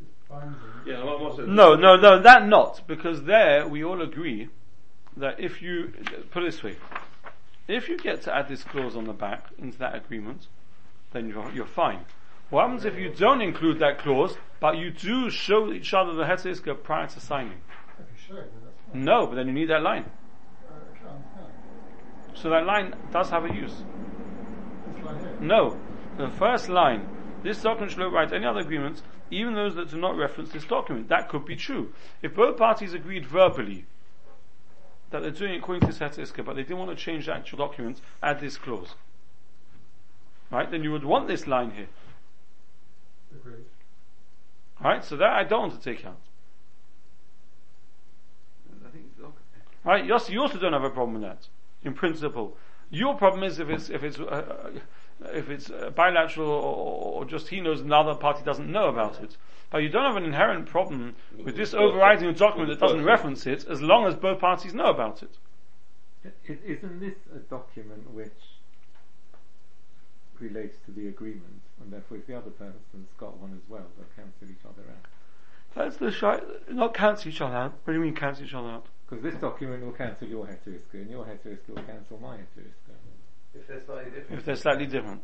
it's 0.00 0.14
binding. 0.28 0.60
Yeah, 0.86 1.00
I 1.00 1.44
No, 1.46 1.74
no, 1.74 1.96
no, 1.96 2.22
that 2.22 2.46
not, 2.46 2.86
because 2.86 3.24
there 3.24 3.66
we 3.66 3.82
all 3.82 4.00
agree 4.00 4.48
that 5.16 5.40
if 5.40 5.62
you, 5.62 5.92
put 6.30 6.42
it 6.42 6.52
this 6.52 6.62
way, 6.62 6.76
if 7.68 7.88
you 7.88 7.96
get 7.96 8.22
to 8.22 8.34
add 8.34 8.48
this 8.48 8.62
clause 8.62 8.96
on 8.96 9.04
the 9.04 9.12
back 9.12 9.46
into 9.58 9.78
that 9.78 9.94
agreement, 9.94 10.48
then 11.12 11.28
you're, 11.28 11.50
you're 11.52 11.66
fine. 11.66 12.00
What 12.50 12.62
happens 12.62 12.84
if 12.84 12.96
you 12.96 13.08
don't 13.08 13.40
include 13.40 13.78
that 13.78 13.98
clause, 13.98 14.36
but 14.60 14.76
you 14.76 14.90
do 14.90 15.30
show 15.30 15.72
each 15.72 15.94
other 15.94 16.14
the 16.14 16.24
Hetziska 16.24 16.82
prior 16.82 17.06
to 17.06 17.20
signing? 17.20 17.60
If 17.98 18.06
you 18.10 18.34
show 18.34 18.40
it, 18.40 18.52
then 18.52 18.62
that's 18.64 18.80
fine. 18.92 19.04
No, 19.04 19.26
but 19.26 19.36
then 19.36 19.46
you 19.46 19.52
need 19.52 19.70
that 19.70 19.82
line. 19.82 20.04
I 20.04 20.98
can't 20.98 21.10
understand. 21.10 21.52
So 22.34 22.50
that 22.50 22.66
line 22.66 22.94
does 23.12 23.30
have 23.30 23.44
a 23.44 23.54
use. 23.54 23.72
This 24.94 25.04
line 25.04 25.18
here. 25.20 25.36
No. 25.40 25.78
The 26.18 26.28
first 26.28 26.68
line, 26.68 27.08
this 27.42 27.62
document 27.62 27.92
shall 27.92 28.04
override 28.04 28.32
any 28.32 28.46
other 28.46 28.60
agreements, 28.60 29.02
even 29.30 29.54
those 29.54 29.74
that 29.76 29.90
do 29.90 29.96
not 29.96 30.16
reference 30.16 30.52
this 30.52 30.64
document. 30.64 31.08
That 31.08 31.28
could 31.28 31.44
be 31.44 31.56
true. 31.56 31.92
If 32.22 32.34
both 32.34 32.56
parties 32.56 32.92
agreed 32.94 33.26
verbally 33.26 33.86
that 35.14 35.22
they're 35.22 35.30
doing 35.30 35.54
it 35.54 35.58
according 35.58 35.88
to 35.88 35.94
Heter 35.94 36.18
Iska, 36.18 36.44
but 36.44 36.56
they 36.56 36.62
didn't 36.62 36.78
want 36.78 36.90
to 36.90 36.96
change 36.96 37.26
the 37.26 37.32
actual 37.32 37.58
document, 37.58 38.00
add 38.20 38.40
this 38.40 38.56
clause. 38.56 38.96
Right? 40.50 40.68
Then 40.68 40.82
you 40.82 40.90
would 40.90 41.04
want 41.04 41.28
this 41.28 41.46
line 41.46 41.70
here. 41.70 41.86
Agreed. 43.32 43.64
Right? 44.82 45.04
So 45.04 45.16
that 45.16 45.30
I 45.30 45.44
don't 45.44 45.68
want 45.68 45.80
to 45.80 45.94
take 45.94 46.04
out. 46.04 46.18
I 48.84 48.90
think 48.90 49.04
it's 49.12 49.24
okay. 49.24 49.34
Right? 49.84 50.04
Yossi, 50.04 50.30
you 50.30 50.40
also 50.40 50.58
don't 50.58 50.72
have 50.72 50.82
a 50.82 50.90
problem 50.90 51.14
with 51.14 51.22
that, 51.22 51.46
in 51.84 51.94
principle. 51.94 52.56
Your 52.90 53.14
problem 53.14 53.44
is 53.44 53.60
if 53.60 53.70
it's 53.70 53.90
if 53.90 54.02
it's 54.02 54.18
uh, 54.18 54.72
if 55.32 55.48
it's 55.48 55.70
uh, 55.70 55.90
bilateral 55.94 56.48
or, 56.48 57.14
or 57.14 57.24
just 57.24 57.48
he 57.48 57.60
knows 57.60 57.80
and 57.80 57.90
the 57.90 57.96
other 57.96 58.14
party 58.14 58.42
doesn't 58.44 58.70
know 58.70 58.88
about 58.88 59.22
it. 59.22 59.36
But 59.70 59.78
you 59.78 59.88
don't 59.88 60.04
have 60.04 60.16
an 60.16 60.24
inherent 60.24 60.66
problem 60.66 61.16
with 61.42 61.56
this 61.56 61.74
overriding 61.74 62.28
a 62.28 62.32
document 62.32 62.70
that 62.70 62.78
doesn't 62.78 63.04
reference 63.04 63.46
it, 63.46 63.66
as 63.66 63.82
long 63.82 64.06
as 64.06 64.14
both 64.14 64.38
parties 64.38 64.72
know 64.72 64.86
about 64.86 65.22
it. 65.22 65.36
Isn't 66.46 67.00
this 67.00 67.16
a 67.34 67.38
document 67.38 68.10
which 68.12 68.32
relates 70.38 70.76
to 70.86 70.92
the 70.92 71.08
agreement, 71.08 71.62
and 71.80 71.92
therefore 71.92 72.18
if 72.18 72.26
the 72.26 72.36
other 72.36 72.50
person's 72.50 73.08
got 73.18 73.36
one 73.38 73.52
as 73.52 73.68
well, 73.68 73.86
they'll 73.96 74.06
cancel 74.14 74.48
each 74.48 74.64
other 74.64 74.88
out? 74.88 75.06
That's 75.74 75.96
the 75.96 76.12
shy. 76.12 76.40
Not 76.70 76.94
cancel 76.94 77.30
each 77.30 77.40
other 77.40 77.56
out. 77.56 77.72
What 77.82 77.92
do 77.92 77.98
you 77.98 78.04
mean 78.04 78.14
cancel 78.14 78.44
each 78.44 78.54
other 78.54 78.68
out? 78.68 78.86
Because 79.08 79.24
this 79.24 79.34
document 79.40 79.84
will 79.84 79.92
cancel 79.92 80.28
your 80.28 80.46
heteriska, 80.46 80.94
and 80.94 81.10
your 81.10 81.24
heteriska 81.24 81.68
will 81.68 81.82
cancel 81.82 82.18
my 82.20 82.36
heteriska. 82.36 82.94
If 83.54 83.66
they're 83.68 83.80
slightly 83.84 84.10
different. 84.10 84.38
If 84.38 84.44
they're 84.44 84.56
slightly 84.56 84.86
different. 84.86 85.22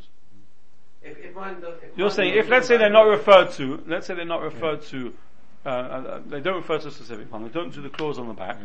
If, 1.02 1.18
if 1.18 1.34
mine 1.34 1.60
does, 1.60 1.74
if 1.82 1.96
You're 1.96 2.08
mine 2.08 2.16
saying 2.16 2.34
if 2.34 2.48
let's 2.48 2.68
say 2.68 2.76
they're 2.76 2.90
not 2.90 3.06
referred 3.06 3.50
to, 3.52 3.82
let's 3.86 4.06
say 4.06 4.14
they're 4.14 4.24
not 4.24 4.42
referred 4.42 4.82
to, 4.86 5.14
uh, 5.64 5.68
uh, 5.68 6.20
they 6.26 6.40
don't 6.40 6.56
refer 6.56 6.78
to 6.78 6.88
a 6.88 6.90
specific 6.90 7.32
one. 7.32 7.42
They 7.42 7.48
don't 7.48 7.72
do 7.72 7.82
the 7.82 7.88
clause 7.90 8.18
on 8.18 8.28
the 8.28 8.34
back. 8.34 8.58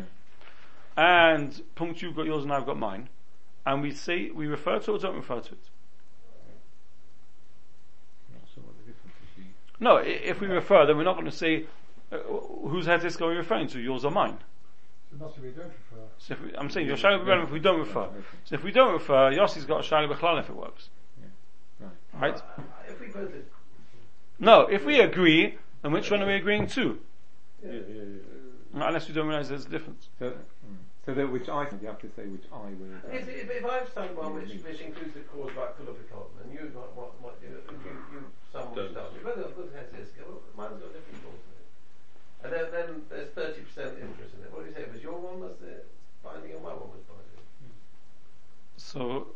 And 0.97 1.61
punct 1.75 2.01
you've 2.01 2.15
got 2.15 2.25
yours 2.25 2.43
and 2.43 2.53
I've 2.53 2.65
got 2.65 2.77
mine. 2.77 3.09
And 3.65 3.81
we 3.81 3.91
say 3.91 4.29
we 4.31 4.47
refer 4.47 4.79
to 4.79 4.91
it 4.91 4.95
or 4.95 4.99
don't 4.99 5.15
refer 5.15 5.39
to 5.39 5.51
it. 5.53 5.69
I'm 8.29 8.35
not 8.39 8.47
sure 8.53 8.63
what 8.63 8.75
the 8.77 8.91
difference 8.91 9.15
is. 9.37 9.37
you- 9.37 9.43
No, 9.79 9.97
if 9.97 10.39
we 10.39 10.47
refer, 10.47 10.85
then 10.85 10.97
we're 10.97 11.03
not 11.03 11.15
going 11.15 11.25
to 11.25 11.31
say 11.31 11.65
uh, 12.11 12.17
whose 12.17 12.85
head 12.85 13.03
is 13.03 13.17
going 13.17 13.37
referring 13.37 13.67
to, 13.69 13.79
yours 13.79 14.05
or 14.05 14.11
mine. 14.11 14.37
So 15.19 15.27
it 15.27 15.41
we 15.41 15.49
don't 15.49 15.67
refer. 15.67 16.03
So 16.17 16.33
if 16.33 16.41
we, 16.41 16.55
I'm 16.57 16.69
saying 16.69 16.87
your 16.87 16.97
shayla 16.97 17.25
relevant 17.25 17.47
if 17.47 17.51
we 17.51 17.59
don't 17.59 17.79
refer. 17.79 18.09
So 18.43 18.55
if 18.55 18.63
we 18.63 18.71
don't 18.71 18.93
refer, 18.93 19.31
Yossi's 19.31 19.65
got 19.65 19.85
a 19.85 19.87
shayla 19.87 20.13
b'chlal 20.13 20.39
if 20.39 20.49
it 20.49 20.55
works, 20.55 20.89
Right. 21.79 21.91
right? 22.13 22.35
Uh, 22.35 22.61
if 22.87 22.99
we 22.99 23.07
both, 23.07 23.31
No, 24.39 24.61
if 24.61 24.85
we 24.85 24.99
agree, 24.99 25.57
then 25.81 25.91
which 25.91 26.11
one 26.11 26.21
are 26.21 26.27
we 26.27 26.35
agreeing 26.35 26.67
to? 26.67 26.99
Yeah, 27.63 27.71
yeah, 27.71 27.79
yeah. 28.73 28.87
Unless 28.87 29.07
we 29.07 29.13
don't 29.13 29.27
realize 29.27 29.47
there's 29.47 29.65
a 29.65 29.69
difference. 29.69 30.09
So, 30.19 30.31
mm. 30.31 30.35
so 31.05 31.13
that 31.13 31.31
which 31.31 31.47
I, 31.47 31.65
think 31.65 31.81
you 31.81 31.87
have 31.87 32.01
to 32.01 32.09
say 32.15 32.27
which 32.27 32.43
I 32.51 32.75
will. 32.75 32.91
if, 33.11 33.27
if, 33.29 33.49
if 33.49 33.65
I've 33.65 33.87
signed 33.95 34.17
one 34.17 34.35
which, 34.35 34.49
which 34.49 34.81
includes 34.81 35.13
the 35.13 35.21
clause 35.31 35.51
about 35.51 35.79
Kulufikon, 35.79 36.27
and 36.43 36.51
you 36.51 36.59
might, 36.75 36.91
might, 36.95 37.15
might 37.23 37.39
do 37.39 37.47
it, 37.55 37.63
and 37.69 37.79
you, 37.85 37.91
you 38.11 38.25
some 38.51 38.67
which 38.75 38.91
Don't. 38.91 38.93
does 38.93 39.15
it, 39.15 39.23
whether 39.23 39.47
good 39.55 39.71
has 39.79 39.87
this, 39.95 40.11
well, 40.19 40.43
mine's 40.59 40.75
got 40.83 40.91
different 40.91 41.23
clause 41.23 41.39
in 41.39 41.54
it. 41.54 41.54
And 42.45 42.53
then, 42.53 42.65
then 42.71 43.01
there's 43.09 43.29
30% 43.29 43.57
interest 43.57 44.35
in 44.37 44.43
it. 44.45 44.51
What 44.53 44.63
do 44.63 44.69
you 44.69 44.75
say? 44.75 44.85
Was 44.93 45.01
your 45.01 45.17
one 45.17 45.39
was 45.39 45.57
it 45.65 45.87
binding 46.23 46.51
and 46.51 46.61
my 46.61 46.69
one 46.69 46.89
was 46.93 47.01
binding? 47.09 47.41
So 48.77 49.27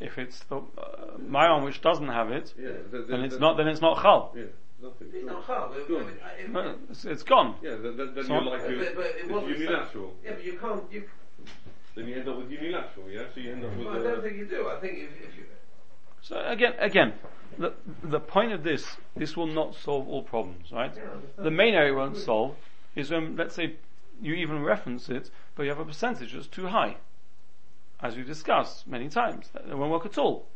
if 0.00 0.18
it's 0.18 0.40
the, 0.44 0.56
uh, 0.56 1.18
my 1.28 1.48
one 1.52 1.62
which 1.64 1.80
doesn't 1.82 2.08
have 2.08 2.32
it, 2.32 2.52
Yeah, 2.58 2.70
the- 2.90 2.98
the- 2.98 3.02
then 3.04 3.20
it's 3.20 3.34
the- 3.34 3.40
not 3.40 3.56
then 3.56 3.68
it's 3.68 3.80
not 3.80 4.02
chal. 4.02 4.32
Yeah, 4.36 4.44
nothing. 4.82 5.08
It's 5.14 5.24
not 5.26 5.44
hard. 5.44 5.70
but- 5.72 5.86
Go 5.88 5.98
on. 5.98 6.04
but 6.04 6.14
if- 6.40 6.48
No, 6.50 6.74
it's, 6.90 7.04
it's 7.04 7.22
gone. 7.22 7.54
Yeah, 7.62 7.76
then, 7.76 7.96
then, 7.96 8.14
then 8.14 8.24
So- 8.24 8.32
you're 8.34 8.42
like 8.42 8.62
But, 8.62 8.70
you, 8.70 8.78
but, 8.78 8.96
but 8.96 9.06
it 9.06 9.16
it's 9.18 9.28
wasn't 9.30 9.58
unilateral. 9.58 10.16
Yeah, 10.24 10.32
but 10.32 10.44
you 10.44 10.58
can't. 10.58 10.92
You 10.92 11.08
then 11.94 12.08
you 12.08 12.16
end 12.16 12.28
up 12.28 12.38
with 12.38 12.50
unilateral, 12.50 13.08
yeah? 13.10 13.22
So 13.34 13.40
you 13.40 13.52
end 13.52 13.64
up 13.64 13.76
with. 13.76 13.86
Well, 13.86 13.94
I 13.96 14.00
uh, 14.00 14.02
don't 14.02 14.22
think 14.22 14.36
you 14.38 14.46
do. 14.46 14.68
I 14.68 14.80
think 14.80 14.98
if, 14.98 15.10
if 15.28 15.36
you. 15.36 15.44
So 16.22 16.40
again, 16.46 16.74
again, 16.78 17.14
the 17.58 17.74
the 18.02 18.20
point 18.20 18.52
of 18.52 18.62
this, 18.62 18.96
this 19.16 19.36
will 19.36 19.48
not 19.48 19.74
solve 19.74 20.08
all 20.08 20.22
problems, 20.22 20.70
right? 20.72 20.92
The 21.36 21.50
main 21.50 21.74
area 21.74 21.92
it 21.92 21.96
won't 21.96 22.16
solve 22.16 22.56
is 22.94 23.10
when, 23.10 23.36
let's 23.36 23.54
say, 23.54 23.76
you 24.20 24.34
even 24.34 24.62
reference 24.62 25.08
it, 25.08 25.30
but 25.54 25.64
you 25.64 25.70
have 25.70 25.80
a 25.80 25.84
percentage 25.84 26.32
that's 26.32 26.46
too 26.46 26.68
high, 26.68 26.96
as 28.00 28.16
we 28.16 28.22
discussed 28.22 28.86
many 28.86 29.08
times. 29.08 29.50
That 29.52 29.76
won't 29.76 29.90
work 29.90 30.06
at 30.06 30.16
all, 30.16 30.46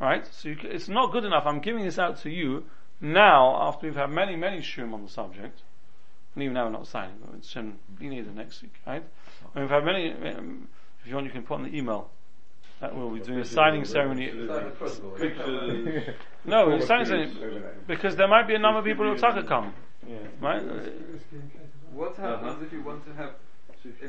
right? 0.00 0.26
So 0.26 0.48
you, 0.48 0.56
it's 0.62 0.88
not 0.88 1.12
good 1.12 1.24
enough. 1.24 1.44
I'm 1.46 1.60
giving 1.60 1.84
this 1.84 1.98
out 1.98 2.18
to 2.22 2.30
you 2.30 2.64
now 3.00 3.56
after 3.68 3.86
we've 3.86 3.96
had 3.96 4.10
many, 4.10 4.34
many 4.34 4.60
shum 4.60 4.92
on 4.92 5.04
the 5.04 5.10
subject, 5.10 5.62
and 6.34 6.42
even 6.42 6.54
now 6.54 6.64
we're 6.64 6.72
not 6.72 6.88
signing, 6.88 7.14
but 7.24 7.36
it 7.36 7.44
shouldn't 7.44 7.98
be 7.98 8.08
needed 8.08 8.34
next 8.34 8.60
week, 8.62 8.74
right? 8.86 9.04
And 9.54 9.62
we've 9.62 9.70
had 9.70 9.84
many. 9.84 10.12
Um, 10.12 10.68
if 11.00 11.06
you 11.06 11.14
want, 11.14 11.26
you 11.26 11.32
can 11.32 11.44
put 11.44 11.54
on 11.54 11.62
the 11.62 11.76
email 11.76 12.10
that 12.80 12.94
we'll 12.94 13.10
be 13.10 13.20
doing 13.20 13.40
a 13.40 13.44
signing 13.44 13.84
ceremony. 13.84 14.26
It's 14.32 15.38
a 15.38 16.14
No, 16.44 16.64
Former 16.64 16.76
it's 16.76 16.86
signing 16.86 17.06
ceremony 17.06 17.62
because 17.86 18.16
there 18.16 18.28
might 18.28 18.46
be 18.46 18.54
a 18.54 18.58
number 18.58 18.78
of 18.78 18.84
people 18.84 19.04
who 19.04 19.10
will 19.12 19.18
taka 19.18 19.42
come, 19.42 19.74
Yeah. 20.06 20.16
right? 20.40 20.62
It's 20.62 20.86
risky 21.12 21.36
in 21.36 21.50
case 21.50 21.60
of- 21.90 21.94
What 21.96 22.16
happens 22.16 22.54
Uh-huh. 22.54 22.64
if 22.64 22.72
you 22.72 22.82
want 22.82 23.04
to 23.06 23.12
have 23.14 23.32
if, 23.84 24.02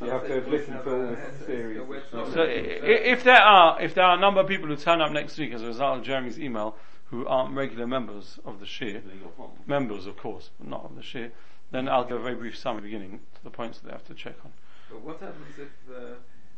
uh, 0.00 0.04
You 0.04 0.10
have 0.10 0.26
to 0.26 0.34
have 0.34 0.48
listened 0.48 0.74
have 0.74 0.84
to 0.84 0.90
all 0.90 1.02
a 1.06 1.16
the 1.16 1.44
series. 1.46 1.80
So. 2.10 2.30
So 2.30 2.42
i- 2.42 2.46
i- 2.46 3.04
if 3.14 3.22
there 3.24 3.40
are 3.40 3.80
if 3.80 3.94
there 3.94 4.04
are 4.04 4.16
a 4.16 4.20
number 4.20 4.40
of 4.40 4.48
people 4.48 4.68
who 4.68 4.76
turn 4.76 5.00
up 5.00 5.12
next 5.12 5.38
week 5.38 5.52
as 5.52 5.62
a 5.62 5.66
result 5.66 5.98
of 5.98 6.04
Jeremy's 6.04 6.38
email 6.38 6.76
who 7.10 7.26
aren't 7.26 7.54
regular 7.56 7.86
members 7.86 8.38
of 8.44 8.58
the 8.60 8.66
shiur, 8.66 8.94
Then 9.04 9.14
you 9.18 9.22
got 9.24 9.38
one. 9.38 9.50
members 9.66 10.06
of 10.06 10.16
course, 10.16 10.50
but 10.58 10.68
not 10.68 10.84
of 10.84 10.96
the 10.96 11.02
shiur, 11.02 11.30
then 11.70 11.88
I'll 11.88 12.04
give 12.04 12.18
a 12.18 12.22
very 12.22 12.34
brief 12.34 12.56
summary 12.56 12.82
beginning 12.82 13.20
to 13.36 13.44
the 13.44 13.50
points 13.50 13.78
that 13.78 13.86
they 13.86 13.92
have 13.92 14.04
to 14.06 14.14
check 14.14 14.34
on. 14.44 14.52
But 14.90 15.00
what 15.02 15.20
happens 15.20 15.58
if 15.58 15.70
uh, 15.90 16.16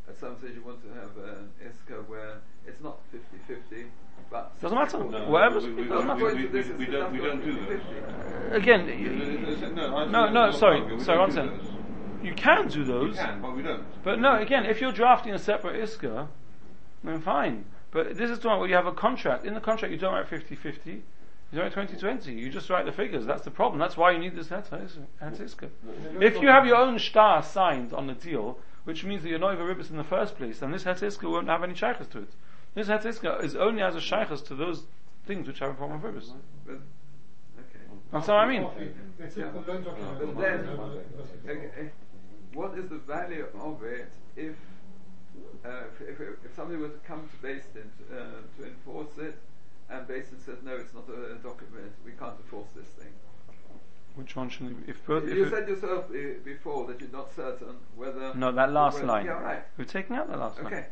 at 0.08 0.16
some 0.18 0.36
stage 0.38 0.52
you 0.54 0.62
want 0.64 0.80
to 0.82 0.88
have 0.94 1.10
an 1.28 1.50
ISKA 1.64 2.08
where 2.08 2.38
it's 2.66 2.80
not 2.82 2.98
50-50, 3.12 3.86
but 4.30 4.60
Doesn't 4.60 4.76
matter. 4.78 4.98
No, 4.98 5.28
Whatever. 5.30 5.60
we- 5.60 5.66
we- 5.66 5.82
we- 5.82 5.88
doesn't 5.88 6.06
No, 6.06 6.14
matter. 6.14 6.26
according 6.26 6.52
we- 6.52 6.62
we- 6.62 6.72
we 6.72 6.86
don't- 6.86 7.12
we 7.12 7.18
don't 7.18 7.44
do 7.44 7.52
50-50. 7.52 8.54
Again, 8.54 8.86
No, 8.86 8.92
you, 8.92 9.74
no, 9.74 10.04
No, 10.06 10.30
no, 10.30 10.50
sorry, 10.50 10.78
sorry, 11.00 11.18
don't 11.18 11.18
one 11.18 11.30
do 11.30 11.36
those. 11.58 11.72
you 12.22 12.34
can 12.34 12.68
do 12.68 12.84
those, 12.84 13.16
but 13.42 13.56
we 13.56 13.62
don't. 13.62 13.84
but 14.04 14.18
no. 14.18 14.36
Again, 14.36 14.64
if 14.66 14.80
you're 14.80 14.92
drafting 14.92 15.32
a 15.34 15.38
separate 15.38 15.80
iska, 15.82 16.28
then 17.04 17.20
fine. 17.20 17.64
But 17.90 18.16
this 18.16 18.30
is 18.30 18.38
the 18.40 18.48
one 18.48 18.58
where 18.60 18.68
you 18.68 18.74
have 18.74 18.86
a 18.86 18.92
contract. 18.92 19.44
In 19.44 19.54
the 19.54 19.60
contract, 19.60 19.92
you 19.92 19.98
don't 19.98 20.12
write 20.12 20.26
50-50. 20.28 21.02
You 21.52 21.58
don't 21.58 21.64
write 21.64 21.72
20-20. 21.72 22.32
You 22.32 22.50
just 22.50 22.68
write 22.68 22.84
the 22.84 22.92
figures. 22.92 23.24
That's 23.24 23.42
the 23.42 23.50
problem. 23.52 23.78
That's 23.78 23.96
why 23.96 24.10
you 24.10 24.18
need 24.18 24.34
this 24.34 24.48
heter 24.48 24.82
iska. 25.20 25.68
If 26.20 26.40
you 26.42 26.48
have 26.48 26.66
your 26.66 26.76
own 26.76 26.98
star 26.98 27.42
signed 27.42 27.92
on 27.92 28.06
the 28.08 28.14
deal, 28.14 28.58
which 28.86 29.04
means 29.04 29.22
that 29.22 29.28
you're 29.28 29.40
not 29.40 29.52
even 29.52 29.66
ribbis 29.66 29.90
in 29.90 29.96
the 29.96 30.04
first 30.04 30.36
place, 30.36 30.60
then 30.60 30.70
this 30.70 30.84
heter 30.84 31.30
won't 31.30 31.48
have 31.48 31.64
any 31.64 31.74
shaykhs 31.74 32.06
to 32.06 32.18
it. 32.20 32.30
This 32.74 32.86
heter 32.86 33.42
is 33.42 33.56
only 33.56 33.82
as 33.82 33.96
a 33.96 34.00
shaykhs 34.00 34.40
to 34.42 34.54
those 34.54 34.84
things 35.26 35.48
which 35.48 35.58
have 35.58 35.70
a 35.70 35.74
problem 35.74 36.00
with 36.00 36.14
ribbis. 36.14 36.30
That's 38.12 38.28
what 38.28 38.36
I 38.36 38.46
mean. 38.46 38.62
But 39.18 39.34
then, 40.38 40.64
what 42.54 42.78
is 42.78 42.88
the 42.88 42.98
value 42.98 43.46
of 43.60 43.82
it 43.82 44.08
if 44.36 44.54
uh, 45.64 45.68
if, 46.00 46.08
if, 46.08 46.20
if 46.44 46.54
somebody 46.54 46.78
were 46.80 46.88
to 46.88 46.98
come 47.06 47.28
to 47.28 47.46
Beis 47.46 47.64
Din 47.74 47.90
uh, 48.10 48.40
to 48.56 48.66
enforce 48.66 49.18
it, 49.18 49.36
and 49.90 50.06
Beis 50.06 50.30
Din 50.30 50.40
says 50.40 50.58
no, 50.64 50.76
it's 50.76 50.94
not 50.94 51.08
a, 51.10 51.34
document, 51.42 51.92
we 52.04 52.12
can't 52.12 52.36
enforce 52.38 52.68
this 52.74 52.86
thing. 52.98 53.12
Which 54.16 54.34
one 54.34 54.48
should 54.48 54.66
it 54.66 54.86
be? 54.86 54.90
If 54.90 55.04
both, 55.06 55.24
if 55.24 55.34
you 55.36 55.44
it- 55.44 55.50
said 55.50 55.68
yourself 55.68 56.06
uh, 56.10 56.40
before 56.44 56.86
that 56.88 57.00
you're 57.00 57.10
not 57.10 57.32
certain 57.36 57.76
whether. 57.94 58.34
no, 58.34 58.50
that 58.50 58.72
last 58.72 58.94
whether- 58.94 59.06
line. 59.06 59.26
Yeah, 59.26 59.32
right. 59.42 59.62
We're 59.76 59.84
taking 59.84 60.16
out 60.16 60.30
the 60.30 60.36
last 60.38 60.56
line. 60.56 60.66
Okay. 60.72 60.86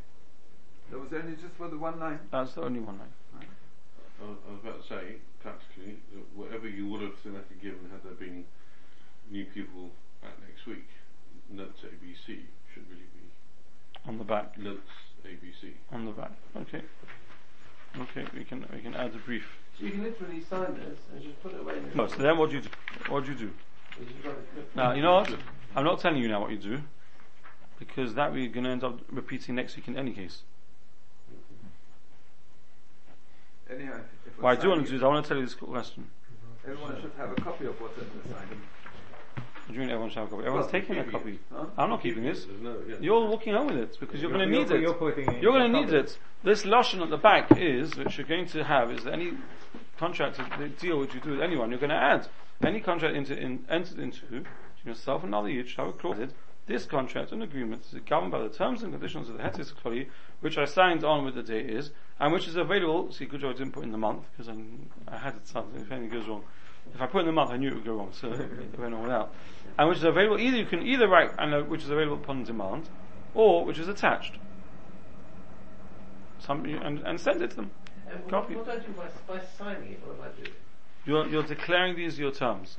That 0.91 0.99
was 1.01 1.13
only 1.13 1.33
just 1.37 1.55
for 1.57 1.69
the 1.69 1.79
one 1.79 1.99
line. 1.99 2.21
That's 2.31 2.53
the 2.55 2.63
only 2.63 2.81
one 2.81 2.99
line. 2.99 3.09
I 4.23 4.27
was 4.29 4.37
I 4.49 4.53
was 4.53 4.61
about 4.63 4.83
to 4.83 4.89
say, 4.89 5.17
practically, 5.43 5.99
whatever 6.35 6.69
you 6.69 6.87
would 6.89 7.01
have 7.03 7.15
selected 7.23 7.61
given 7.61 7.91
had 7.91 8.03
there 8.05 8.13
been 8.13 8.45
new 9.31 9.45
people 9.47 9.91
at 10.23 10.39
next 10.47 10.67
week, 10.67 10.87
notes 11.51 11.81
ABC 11.83 12.27
should 12.73 12.89
really 12.89 13.09
be 13.15 13.29
On 14.07 14.19
the 14.19 14.25
back. 14.25 14.57
notes 14.59 14.91
ABC. 15.25 15.73
On 15.93 16.05
the 16.05 16.13
back. 16.13 16.33
Okay. 16.57 16.83
Okay, 17.99 18.27
we 18.37 18.45
can 18.45 18.67
we 18.73 18.81
can 18.81 18.95
add 18.95 19.15
a 19.15 19.19
brief. 19.19 19.47
So 19.79 19.85
you 19.87 19.91
can 19.91 20.03
literally 20.05 20.43
sign 20.49 20.75
this 20.75 20.99
and 21.13 21.23
just 21.23 21.43
put 21.43 21.53
it 21.53 21.61
away. 21.61 21.75
No, 21.95 22.07
so 22.07 22.17
then 22.17 22.39
what 22.39 22.51
do 22.51 22.57
you 22.57 22.63
do? 22.63 22.69
What 23.09 23.25
do 23.25 23.33
you 23.33 23.39
do? 23.39 23.45
You 24.01 24.07
just 24.07 24.25
write 24.25 24.35
a 24.35 24.55
clip. 24.55 24.77
Now, 24.77 24.93
you 24.93 25.03
know 25.03 25.15
what? 25.15 25.35
I'm 25.75 25.85
not 25.85 26.01
telling 26.01 26.23
you 26.23 26.29
now 26.29 26.41
what 26.41 26.51
you 26.51 26.59
do, 26.59 26.81
because 27.79 28.15
that 28.15 28.33
we're 28.33 28.49
going 28.49 28.65
to 28.65 28.71
end 28.71 28.85
up 28.85 29.01
repeating 29.11 29.57
next 29.57 29.75
week 29.77 29.89
in 29.89 29.97
any 29.97 30.13
case. 30.13 30.43
Anyhow, 33.69 33.99
What 34.39 34.59
I 34.59 34.61
do 34.61 34.69
want 34.69 34.85
to 34.85 34.91
do 34.91 34.97
is 34.97 35.03
I 35.03 35.07
want 35.09 35.25
to 35.25 35.29
tell 35.29 35.39
you 35.39 35.45
this 35.45 35.55
question. 35.55 36.09
everyone 36.65 37.01
should 37.01 37.13
have 37.17 37.33
a 37.33 37.35
copy 37.35 37.67
of 37.67 37.81
what's 37.81 37.99
in 37.99 38.07
the 38.23 38.29
signing. 38.35 38.61
Do 39.67 39.73
you 39.75 39.81
mean 39.81 39.91
everyone 39.91 40.11
should 40.11 40.19
have 40.19 40.29
a 40.29 40.31
copy? 40.31 40.45
Everyone's 40.45 40.73
Well, 40.73 40.81
taking 40.81 40.99
a 40.99 41.05
copy. 41.05 41.39
Huh? 41.53 41.67
I'm 41.79 41.89
not 41.89 42.03
keeping 42.03 42.25
this. 42.25 42.47
No, 42.61 42.77
yeah. 42.87 42.97
You're 43.01 43.27
walking 43.27 43.55
home 43.55 43.69
with 43.69 43.79
it 43.79 43.97
because 43.99 44.21
you're 44.21 44.31
going 44.31 44.49
to 44.49 44.59
need 44.59 44.71
it. 44.71 44.81
you're 44.81 44.95
putting 44.95 45.27
it 45.27 45.37
in 45.37 45.43
You're 45.43 45.53
going 45.53 45.73
to 45.73 45.81
need 45.81 45.93
it. 45.93 46.19
This 46.43 46.67
lotion 46.67 47.01
at 47.01 47.09
the 47.09 47.17
back 47.17 47.57
is, 47.57 47.97
which 47.97 48.19
you're 48.19 48.27
going 48.27 48.47
to 48.49 48.63
have, 48.63 48.91
is 48.91 49.07
any 49.07 49.33
contract, 49.99 50.39
deal 50.81 50.99
which 50.99 51.15
you 51.15 51.21
do 51.21 51.31
with 51.31 51.41
anyone, 51.41 51.71
you're 51.71 51.79
going 51.79 51.91
to 51.91 51.97
add 51.97 52.29
any 52.63 52.81
contract 52.81 53.17
into, 53.17 53.37
in, 53.37 53.65
entered 53.71 53.99
into, 53.99 54.45
yourself 54.85 55.23
and 55.23 55.33
another 55.33 55.49
yid 55.49 55.69
shall 55.69 55.87
have 55.87 55.95
a 55.95 55.99
clause. 55.99 56.29
This 56.67 56.87
contract 56.87 57.33
and 57.33 57.43
agreement 57.43 57.83
is 57.93 58.01
governed 58.07 58.33
by 58.33 58.43
the 58.43 58.49
terms 58.49 58.83
and 58.83 58.93
conditions 58.93 59.29
of 59.29 59.37
the 59.37 59.43
Heter 59.43 59.61
Iska 59.61 59.83
Klali, 59.83 60.09
which 60.41 60.57
I 60.57 60.65
signed 60.65 61.05
on 61.05 61.25
with 61.25 61.35
the 61.35 61.43
date 61.43 61.69
is, 61.69 61.91
and 62.19 62.33
which 62.33 62.49
is 62.49 62.57
available, 62.57 63.13
see 63.13 63.27
good 63.27 63.41
job 63.41 63.55
I 63.55 63.59
didn't 63.59 63.73
put 63.73 63.85
in 63.85 63.93
the 63.93 63.99
month, 63.99 64.25
because 64.33 64.55
I 65.09 65.17
had 65.17 65.37
it 65.37 65.47
something, 65.47 65.81
if 65.81 65.93
anything 65.93 66.11
goes 66.11 66.27
wrong. 66.27 66.45
If 66.93 67.01
I 67.01 67.07
put 67.07 67.21
in 67.21 67.27
the 67.27 67.33
month, 67.33 67.51
I 67.51 67.57
knew 67.57 67.69
it 67.69 67.75
would 67.75 67.85
go 67.85 67.95
wrong, 67.95 68.13
so 68.13 68.33
it 68.33 68.79
went 68.79 68.95
on 68.95 69.03
without. 69.03 69.33
And 69.79 69.89
which 69.89 69.99
is 69.99 70.05
available, 70.05 70.39
either 70.39 70.57
you 70.57 70.67
can 70.67 70.83
either 70.87 71.09
write, 71.09 71.31
and 71.39 71.55
uh, 71.55 71.63
which 71.63 71.83
is 71.83 71.91
available 71.91 72.17
upon 72.17 72.45
demand, 72.45 72.89
or 73.35 73.65
which 73.65 73.79
is 73.79 73.89
attached. 73.89 74.35
Some, 76.39 76.65
and, 76.65 77.01
and 77.01 77.21
send 77.21 77.43
it 77.43 77.51
to 77.51 77.57
them. 77.57 77.71
And 78.11 78.29
Copy. 78.29 78.55
what 78.55 78.67
do 78.67 78.73
I 78.73 78.77
do 78.77 78.93
by, 78.93 79.09
by 79.27 79.41
signing 79.59 79.93
it? 79.93 80.01
What 80.05 80.17
am 80.19 80.33
I 80.33 80.41
doing? 80.41 80.55
You're, 81.07 81.27
you're 81.27 81.43
declaring 81.43 81.97
these 81.97 82.19
your 82.19 82.31
terms. 82.31 82.77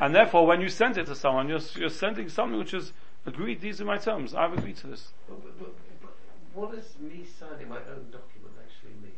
And 0.00 0.14
therefore, 0.14 0.46
when 0.46 0.60
you 0.60 0.68
send 0.68 0.98
it 0.98 1.06
to 1.06 1.14
someone, 1.14 1.48
you're, 1.48 1.60
you're 1.76 1.90
sending 1.90 2.28
something 2.28 2.58
which 2.58 2.74
is 2.74 2.92
agreed, 3.26 3.60
these 3.60 3.80
are 3.80 3.84
my 3.84 3.98
terms, 3.98 4.34
I've 4.34 4.52
agreed 4.52 4.76
to 4.78 4.88
this. 4.88 5.12
But, 5.28 5.42
but, 5.42 5.58
but, 5.58 5.74
but 6.02 6.10
what 6.54 6.72
does 6.72 6.98
me 6.98 7.24
signing 7.38 7.68
my 7.68 7.76
own 7.76 8.10
document 8.10 8.54
actually 8.58 9.00
mean? 9.02 9.12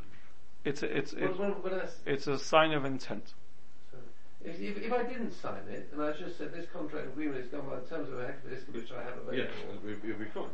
It's 0.65 0.83
a, 0.83 0.97
it's, 0.97 1.13
What, 1.15 1.23
it's, 1.23 1.39
what, 1.39 1.65
what 1.65 1.73
else? 1.73 1.97
it's 2.05 2.27
a 2.27 2.39
sign 2.39 2.73
of 2.73 2.85
intent. 2.85 3.33
So 4.47 4.53
if, 4.53 4.61
if, 4.61 4.85
if 4.85 4.93
I 4.93 5.03
didn't 5.03 5.33
sign 5.33 5.63
it 5.69 5.89
and 5.93 6.01
I 6.01 6.13
just 6.13 6.39
said 6.39 6.55
this 6.55 6.67
contract 6.73 7.09
agreement 7.09 7.45
is 7.45 7.51
done 7.51 7.63
by 7.69 7.77
the 7.81 7.87
terms 7.87 8.13
of 8.13 8.21
a 8.21 8.27
heck 8.27 8.45
of 8.45 8.51
this 8.51 8.61
which 8.73 8.93
I 8.93 9.03
have 9.03 9.15
Yes, 9.33 9.49
available. 9.67 9.91
it'll, 9.91 10.11
it'll 10.11 10.19
be 10.21 10.31
fine. 10.33 10.45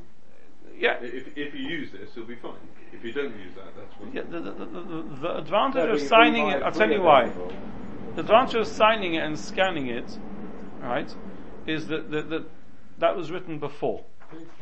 Yeah. 0.78 0.96
If, 1.02 1.36
if 1.36 1.52
you 1.54 1.60
use 1.60 1.92
this, 1.92 2.08
it'll 2.16 2.24
be 2.26 2.36
fine. 2.36 2.54
If 2.92 3.04
you 3.04 3.12
don't 3.12 3.36
use 3.36 3.52
that, 3.56 3.76
that's 3.76 4.00
when. 4.00 4.12
Yeah, 4.12 4.22
the, 4.22 4.40
the, 4.40 4.64
the, 4.64 4.80
the, 4.80 5.16
the 5.20 5.36
advantage 5.38 5.84
No, 5.88 5.92
of 5.92 6.00
signing 6.00 6.48
it, 6.48 6.62
I'll 6.62 6.72
tell 6.72 6.90
you 6.90 7.02
why. 7.02 7.28
them. 7.28 7.48
The 8.14 8.20
advantage 8.22 8.54
of 8.54 8.66
signing 8.66 9.14
it 9.14 9.24
and 9.24 9.38
scanning 9.38 9.88
it, 9.88 10.18
right, 10.80 11.14
is 11.66 11.88
that, 11.88 12.10
that, 12.10 12.30
that, 12.30 12.44
that 12.98 13.16
was 13.16 13.30
written 13.30 13.58
before. 13.58 14.04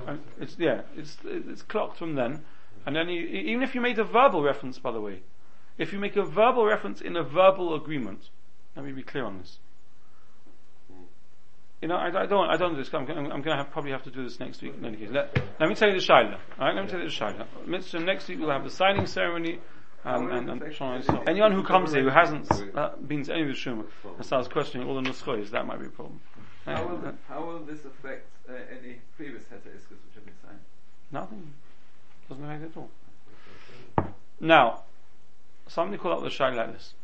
And 0.06 0.20
it's 0.40 0.56
yeah, 0.58 0.80
it's 0.96 1.16
it's 1.24 1.62
clocked 1.62 1.96
from 1.98 2.16
then, 2.16 2.40
and 2.84 2.96
then 2.96 3.08
you, 3.08 3.20
even 3.20 3.62
if 3.62 3.74
you 3.76 3.80
made 3.80 4.00
a 4.00 4.04
verbal 4.04 4.42
reference, 4.42 4.80
by 4.80 4.90
the 4.90 5.00
way, 5.00 5.20
if 5.78 5.92
you 5.92 6.00
make 6.00 6.16
a 6.16 6.24
verbal 6.24 6.64
reference 6.64 7.00
in 7.00 7.16
a 7.16 7.22
verbal 7.22 7.74
agreement, 7.74 8.30
let 8.76 8.84
me 8.84 8.92
be 8.92 9.02
clear 9.02 9.24
on 9.24 9.38
this. 9.38 9.58
You 11.80 11.88
know, 11.88 11.96
I, 11.96 12.08
I 12.08 12.26
don't, 12.26 12.50
I 12.50 12.56
don't 12.56 12.74
do 12.74 12.82
this. 12.82 12.92
I'm, 12.92 13.08
I'm, 13.10 13.18
I'm 13.18 13.42
going 13.42 13.56
to 13.56 13.56
have, 13.56 13.70
probably 13.70 13.92
have 13.92 14.02
to 14.02 14.10
do 14.10 14.22
this 14.22 14.38
next 14.38 14.60
week. 14.60 14.74
In 14.76 14.84
any 14.84 14.98
case, 14.98 15.08
let, 15.10 15.34
let 15.58 15.68
me 15.68 15.74
tell 15.74 15.88
you 15.88 15.98
the 15.98 16.06
shaila. 16.06 16.34
All 16.58 16.66
right, 16.66 16.74
let 16.74 16.84
me 16.84 16.90
tell 16.90 17.00
you 17.00 17.08
the 17.08 17.14
shaila. 17.14 17.46
Mitzvah, 17.66 18.00
next 18.00 18.28
week 18.28 18.38
we'll 18.38 18.50
have 18.50 18.64
the 18.64 18.70
signing 18.70 19.06
ceremony. 19.06 19.58
Um, 20.02 20.30
and, 20.30 20.48
and, 20.48 20.62
and 20.62 21.28
anyone 21.28 21.52
who 21.52 21.62
comes 21.62 21.92
here 21.92 22.02
who 22.02 22.08
hasn't 22.08 22.50
uh, 22.74 22.96
been 23.06 23.22
to 23.24 23.34
any 23.34 23.42
of 23.42 23.48
the 23.48 23.54
shumah 23.54 23.84
and 24.16 24.24
starts 24.24 24.48
questioning 24.48 24.88
all 24.88 24.94
the 24.94 25.02
nuskhois, 25.02 25.50
that 25.50 25.66
might 25.66 25.78
be 25.78 25.86
a 25.86 25.90
problem. 25.90 26.20
Uh, 26.66 26.74
How 26.74 26.86
will, 26.86 27.06
uh, 27.06 27.12
how 27.28 27.44
will 27.44 27.58
this 27.60 27.84
affect 27.84 28.26
uh, 28.48 28.52
any 28.70 29.00
previous 29.16 29.42
Heta 29.44 29.68
Iskas 29.68 29.90
which 29.90 30.14
have 30.14 30.24
been 30.24 30.34
signed? 30.42 30.58
Nothing. 31.12 31.52
Doesn't 32.30 32.44
affect 32.44 32.62
it 32.62 32.70
at 32.70 32.76
all. 32.78 32.90
Now, 34.40 34.84
somebody 35.68 35.98
call 35.98 36.12
up 36.12 36.22
the 36.22 36.30
shy 36.30 36.48
like 36.48 36.72
this. 36.72 36.94